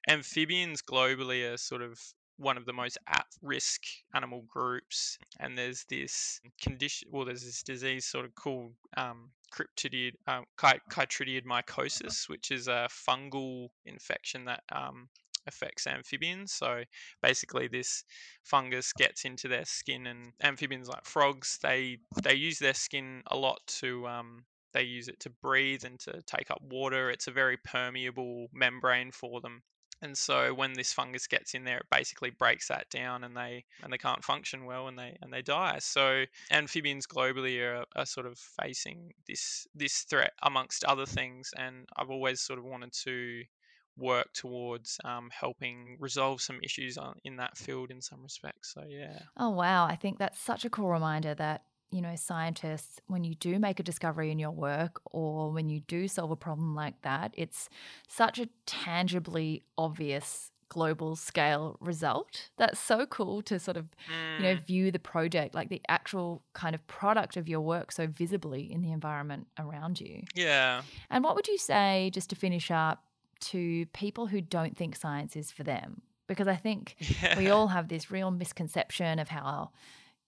amphibians 0.08 0.82
globally 0.82 1.52
are 1.52 1.56
sort 1.56 1.82
of 1.82 1.98
one 2.36 2.56
of 2.56 2.66
the 2.66 2.72
most 2.72 2.98
at 3.06 3.26
risk 3.42 3.82
animal 4.14 4.44
groups 4.48 5.18
and 5.38 5.56
there's 5.56 5.84
this 5.88 6.40
condition 6.60 7.08
well 7.12 7.24
there's 7.24 7.44
this 7.44 7.62
disease 7.62 8.04
sort 8.04 8.24
of 8.24 8.34
called 8.34 8.72
um, 8.96 9.30
cryptidid 9.52 10.14
um, 10.26 10.44
chi- 10.56 10.80
chytridiomycosis 10.90 12.28
which 12.28 12.50
is 12.50 12.66
a 12.66 12.88
fungal 12.90 13.68
infection 13.86 14.44
that 14.46 14.62
um, 14.72 15.08
affects 15.46 15.86
amphibians 15.86 16.52
so 16.52 16.82
basically 17.22 17.68
this 17.68 18.04
fungus 18.42 18.92
gets 18.92 19.24
into 19.24 19.48
their 19.48 19.64
skin 19.64 20.06
and 20.06 20.32
amphibians 20.42 20.88
like 20.88 21.04
frogs 21.04 21.58
they 21.62 21.98
they 22.22 22.34
use 22.34 22.58
their 22.58 22.74
skin 22.74 23.22
a 23.28 23.36
lot 23.36 23.60
to 23.66 24.06
um, 24.06 24.44
they 24.74 24.82
use 24.82 25.08
it 25.08 25.20
to 25.20 25.30
breathe 25.30 25.84
and 25.84 25.98
to 26.00 26.20
take 26.26 26.50
up 26.50 26.60
water 26.60 27.10
it's 27.10 27.28
a 27.28 27.32
very 27.32 27.56
permeable 27.56 28.48
membrane 28.52 29.10
for 29.10 29.40
them. 29.40 29.62
And 30.02 30.18
so 30.18 30.52
when 30.52 30.74
this 30.74 30.92
fungus 30.92 31.26
gets 31.26 31.54
in 31.54 31.64
there 31.64 31.78
it 31.78 31.86
basically 31.90 32.30
breaks 32.30 32.68
that 32.68 32.90
down 32.90 33.24
and 33.24 33.34
they 33.34 33.64
and 33.82 33.92
they 33.92 33.96
can't 33.96 34.24
function 34.24 34.66
well 34.66 34.88
and 34.88 34.98
they 34.98 35.16
and 35.22 35.32
they 35.32 35.40
die. 35.40 35.78
So 35.78 36.24
amphibians 36.50 37.06
globally 37.06 37.62
are, 37.62 37.84
are 37.96 38.04
sort 38.04 38.26
of 38.26 38.36
facing 38.38 39.12
this 39.26 39.66
this 39.74 40.00
threat 40.00 40.32
amongst 40.42 40.84
other 40.84 41.06
things 41.06 41.50
and 41.56 41.86
i've 41.96 42.10
always 42.10 42.40
sort 42.40 42.58
of 42.58 42.64
wanted 42.64 42.92
to 43.04 43.42
work 43.96 44.32
towards 44.32 44.98
um, 45.04 45.30
helping 45.30 45.96
resolve 46.00 46.40
some 46.40 46.60
issues 46.62 46.96
on, 46.98 47.14
in 47.24 47.36
that 47.36 47.56
field 47.58 47.90
in 47.90 48.00
some 48.02 48.22
respects 48.22 48.72
so 48.74 48.84
yeah 48.88 49.18
Oh, 49.36 49.50
wow. 49.50 49.86
I 49.86 49.96
think 49.96 50.18
that's 50.18 50.38
such 50.38 50.64
a 50.64 50.70
cool 50.70 50.88
reminder 50.88 51.34
that, 51.34 51.64
you 51.90 52.00
know, 52.00 52.16
scientists, 52.16 53.00
when 53.06 53.24
you 53.24 53.34
do 53.34 53.58
make 53.58 53.80
a 53.80 53.82
discovery 53.82 54.30
in 54.30 54.38
your 54.38 54.50
work 54.50 55.00
or 55.06 55.50
when 55.52 55.68
you 55.68 55.80
do 55.80 56.08
solve 56.08 56.30
a 56.30 56.36
problem 56.36 56.74
like 56.74 57.02
that, 57.02 57.34
it's 57.36 57.68
such 58.08 58.38
a 58.38 58.48
tangibly 58.66 59.64
obvious 59.78 60.50
global 60.70 61.14
scale 61.14 61.76
result. 61.80 62.50
That's 62.56 62.80
so 62.80 63.06
cool 63.06 63.42
to 63.42 63.58
sort 63.60 63.76
of, 63.76 63.88
you 64.36 64.44
know, 64.44 64.56
Mm, 64.56 64.64
view 64.66 64.90
the 64.90 64.98
project, 64.98 65.54
like 65.54 65.68
the 65.68 65.82
actual 65.88 66.44
kind 66.54 66.74
of 66.74 66.84
product 66.86 67.36
of 67.36 67.48
your 67.48 67.60
work 67.60 67.92
so 67.92 68.06
visibly 68.06 68.72
in 68.72 68.80
the 68.82 68.90
environment 68.90 69.48
around 69.58 70.00
you. 70.00 70.26
yeah 70.34 70.82
And 71.10 71.24
what 71.24 71.34
would 71.36 71.48
you 71.48 71.58
say, 71.58 72.10
just 72.12 72.30
to 72.30 72.36
finish 72.36 72.70
up, 72.70 73.04
to 73.50 73.86
people 73.86 74.26
who 74.26 74.40
don't 74.40 74.76
think 74.76 74.96
science 74.96 75.36
is 75.36 75.50
for 75.50 75.62
them? 75.62 76.02
Because 76.26 76.48
I 76.48 76.56
think 76.56 76.96
we 77.36 77.50
all 77.50 77.68
have 77.68 77.88
this 77.88 78.10
real 78.10 78.30
misconception 78.30 79.18
of 79.18 79.28
how, 79.28 79.70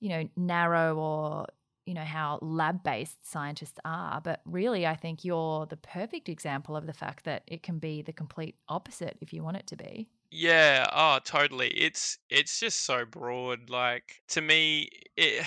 you 0.00 0.08
know, 0.10 0.28
narrow 0.36 0.96
or, 0.96 1.46
you 1.86 1.94
know, 1.94 2.04
how 2.04 2.38
lab 2.42 2.82
based 2.82 3.26
scientists 3.26 3.78
are. 3.84 4.20
But 4.20 4.40
really, 4.44 4.86
I 4.86 4.94
think 4.94 5.24
you're 5.24 5.66
the 5.66 5.76
perfect 5.76 6.28
example 6.28 6.76
of 6.76 6.86
the 6.86 6.92
fact 6.92 7.24
that 7.24 7.42
it 7.46 7.62
can 7.62 7.78
be 7.78 8.02
the 8.02 8.12
complete 8.12 8.56
opposite 8.68 9.16
if 9.20 9.32
you 9.32 9.42
want 9.42 9.56
it 9.56 9.66
to 9.68 9.76
be. 9.76 10.08
Yeah, 10.30 10.86
oh, 10.92 11.20
totally. 11.24 11.68
It's 11.68 12.18
it's 12.30 12.60
just 12.60 12.84
so 12.84 13.04
broad. 13.04 13.70
Like 13.70 14.22
to 14.28 14.40
me, 14.40 14.90
it 15.16 15.46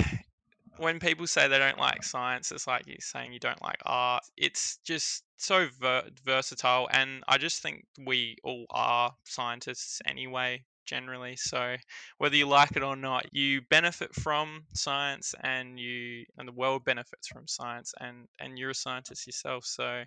when 0.79 0.99
people 0.99 1.27
say 1.27 1.47
they 1.47 1.59
don't 1.59 1.77
like 1.77 2.03
science, 2.03 2.51
it's 2.51 2.67
like 2.67 2.87
you're 2.87 2.97
saying 2.99 3.33
you 3.33 3.39
don't 3.39 3.61
like 3.61 3.81
art. 3.85 4.23
It's 4.37 4.77
just 4.77 5.23
so 5.37 5.67
ver 5.79 6.03
versatile, 6.25 6.87
and 6.91 7.23
I 7.27 7.37
just 7.37 7.61
think 7.61 7.85
we 8.05 8.37
all 8.43 8.65
are 8.71 9.13
scientists 9.25 10.01
anyway, 10.05 10.63
generally. 10.85 11.35
So 11.35 11.75
whether 12.17 12.35
you 12.35 12.47
like 12.47 12.75
it 12.75 12.83
or 12.83 12.95
not, 12.95 13.25
you 13.33 13.61
benefit 13.69 14.13
from 14.15 14.63
science, 14.73 15.35
and 15.43 15.79
you 15.79 16.25
and 16.37 16.47
the 16.47 16.53
world 16.53 16.85
benefits 16.85 17.27
from 17.27 17.47
science, 17.47 17.93
and 17.99 18.27
and 18.39 18.57
you're 18.57 18.71
a 18.71 18.75
scientist 18.75 19.27
yourself. 19.27 19.65
So 19.65 20.03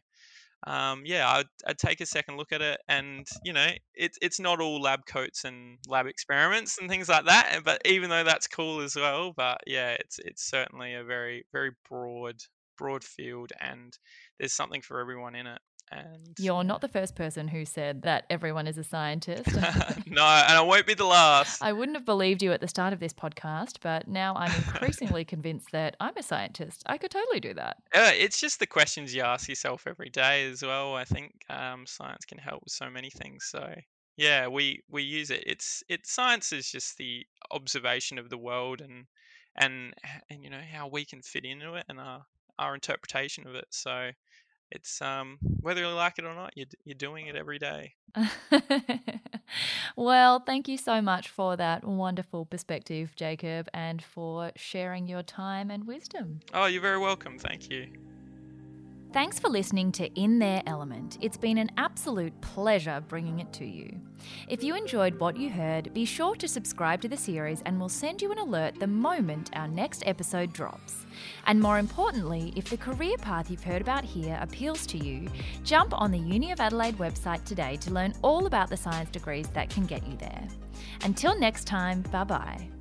um, 0.66 1.02
yeah, 1.04 1.28
I'd, 1.28 1.46
I'd 1.66 1.78
take 1.78 2.00
a 2.00 2.06
second 2.06 2.36
look 2.36 2.52
at 2.52 2.62
it, 2.62 2.80
and 2.88 3.26
you 3.44 3.52
know, 3.52 3.68
it's 3.94 4.18
it's 4.22 4.38
not 4.40 4.60
all 4.60 4.80
lab 4.80 5.06
coats 5.06 5.44
and 5.44 5.78
lab 5.88 6.06
experiments 6.06 6.78
and 6.78 6.88
things 6.88 7.08
like 7.08 7.24
that. 7.26 7.60
But 7.64 7.82
even 7.84 8.10
though 8.10 8.24
that's 8.24 8.46
cool 8.46 8.80
as 8.80 8.94
well, 8.96 9.32
but 9.36 9.58
yeah, 9.66 9.90
it's 9.98 10.18
it's 10.20 10.44
certainly 10.48 10.94
a 10.94 11.04
very 11.04 11.44
very 11.52 11.72
broad 11.88 12.36
broad 12.78 13.04
field, 13.04 13.52
and 13.60 13.96
there's 14.38 14.52
something 14.52 14.82
for 14.82 15.00
everyone 15.00 15.34
in 15.34 15.46
it. 15.46 15.60
And 15.92 16.38
You're 16.38 16.64
not 16.64 16.80
the 16.80 16.88
first 16.88 17.14
person 17.14 17.48
who 17.48 17.64
said 17.64 18.02
that 18.02 18.24
everyone 18.30 18.66
is 18.66 18.78
a 18.78 18.84
scientist. 18.84 19.52
no, 20.06 20.24
and 20.24 20.52
I 20.56 20.62
won't 20.62 20.86
be 20.86 20.94
the 20.94 21.04
last. 21.04 21.62
I 21.62 21.72
wouldn't 21.72 21.96
have 21.96 22.06
believed 22.06 22.42
you 22.42 22.52
at 22.52 22.60
the 22.60 22.68
start 22.68 22.92
of 22.92 23.00
this 23.00 23.12
podcast, 23.12 23.78
but 23.82 24.08
now 24.08 24.34
I'm 24.34 24.52
increasingly 24.54 25.24
convinced 25.26 25.70
that 25.72 25.96
I'm 26.00 26.16
a 26.16 26.22
scientist. 26.22 26.82
I 26.86 26.98
could 26.98 27.10
totally 27.10 27.40
do 27.40 27.54
that. 27.54 27.76
Uh, 27.94 28.10
it's 28.14 28.40
just 28.40 28.58
the 28.58 28.66
questions 28.66 29.14
you 29.14 29.22
ask 29.22 29.48
yourself 29.48 29.84
every 29.86 30.08
day 30.08 30.48
as 30.50 30.62
well. 30.62 30.94
I 30.94 31.04
think 31.04 31.32
um, 31.50 31.84
science 31.86 32.24
can 32.24 32.38
help 32.38 32.62
with 32.64 32.72
so 32.72 32.88
many 32.88 33.10
things. 33.10 33.48
So 33.50 33.74
yeah, 34.16 34.48
we 34.48 34.82
we 34.90 35.02
use 35.02 35.30
it. 35.30 35.44
It's 35.46 35.82
it's 35.88 36.12
science 36.12 36.52
is 36.52 36.70
just 36.70 36.96
the 36.96 37.26
observation 37.50 38.18
of 38.18 38.30
the 38.30 38.38
world 38.38 38.80
and 38.80 39.06
and 39.56 39.94
and 40.30 40.42
you 40.42 40.50
know 40.50 40.60
how 40.72 40.88
we 40.88 41.04
can 41.04 41.22
fit 41.22 41.44
into 41.44 41.74
it 41.74 41.84
and 41.88 41.98
our 42.00 42.24
our 42.58 42.74
interpretation 42.74 43.46
of 43.46 43.54
it. 43.54 43.66
So 43.70 44.10
it's 44.72 45.00
um 45.02 45.38
whether 45.60 45.80
you 45.80 45.88
like 45.88 46.18
it 46.18 46.24
or 46.24 46.34
not, 46.34 46.52
you're 46.56 46.66
you're 46.84 46.94
doing 46.94 47.26
it 47.26 47.36
every 47.36 47.58
day. 47.58 47.94
well, 49.96 50.40
thank 50.40 50.68
you 50.68 50.76
so 50.76 51.00
much 51.00 51.28
for 51.28 51.56
that 51.56 51.84
wonderful 51.84 52.44
perspective, 52.44 53.14
Jacob, 53.16 53.68
and 53.72 54.02
for 54.02 54.52
sharing 54.56 55.06
your 55.06 55.22
time 55.22 55.70
and 55.70 55.86
wisdom. 55.86 56.40
Oh, 56.52 56.66
you're 56.66 56.82
very 56.82 56.98
welcome. 56.98 57.38
Thank 57.38 57.70
you. 57.70 57.86
Thanks 59.12 59.38
for 59.38 59.50
listening 59.50 59.92
to 59.92 60.06
In 60.18 60.38
Their 60.38 60.62
Element. 60.66 61.18
It's 61.20 61.36
been 61.36 61.58
an 61.58 61.70
absolute 61.76 62.32
pleasure 62.40 63.04
bringing 63.08 63.40
it 63.40 63.52
to 63.52 63.66
you. 63.66 64.00
If 64.48 64.64
you 64.64 64.74
enjoyed 64.74 65.20
what 65.20 65.36
you 65.36 65.50
heard, 65.50 65.92
be 65.92 66.06
sure 66.06 66.34
to 66.36 66.48
subscribe 66.48 67.02
to 67.02 67.08
the 67.08 67.16
series 67.18 67.60
and 67.66 67.78
we'll 67.78 67.90
send 67.90 68.22
you 68.22 68.32
an 68.32 68.38
alert 68.38 68.80
the 68.80 68.86
moment 68.86 69.50
our 69.52 69.68
next 69.68 70.02
episode 70.06 70.54
drops. 70.54 71.04
And 71.46 71.60
more 71.60 71.78
importantly, 71.78 72.54
if 72.56 72.70
the 72.70 72.78
career 72.78 73.18
path 73.18 73.50
you've 73.50 73.62
heard 73.62 73.82
about 73.82 74.02
here 74.02 74.38
appeals 74.40 74.86
to 74.86 74.98
you, 74.98 75.28
jump 75.62 75.92
on 75.92 76.10
the 76.10 76.18
Uni 76.18 76.50
of 76.50 76.60
Adelaide 76.60 76.96
website 76.96 77.44
today 77.44 77.76
to 77.82 77.92
learn 77.92 78.14
all 78.22 78.46
about 78.46 78.70
the 78.70 78.78
science 78.78 79.10
degrees 79.10 79.48
that 79.48 79.68
can 79.68 79.84
get 79.84 80.06
you 80.06 80.16
there. 80.16 80.48
Until 81.04 81.38
next 81.38 81.66
time, 81.66 82.00
bye 82.10 82.24
bye. 82.24 82.71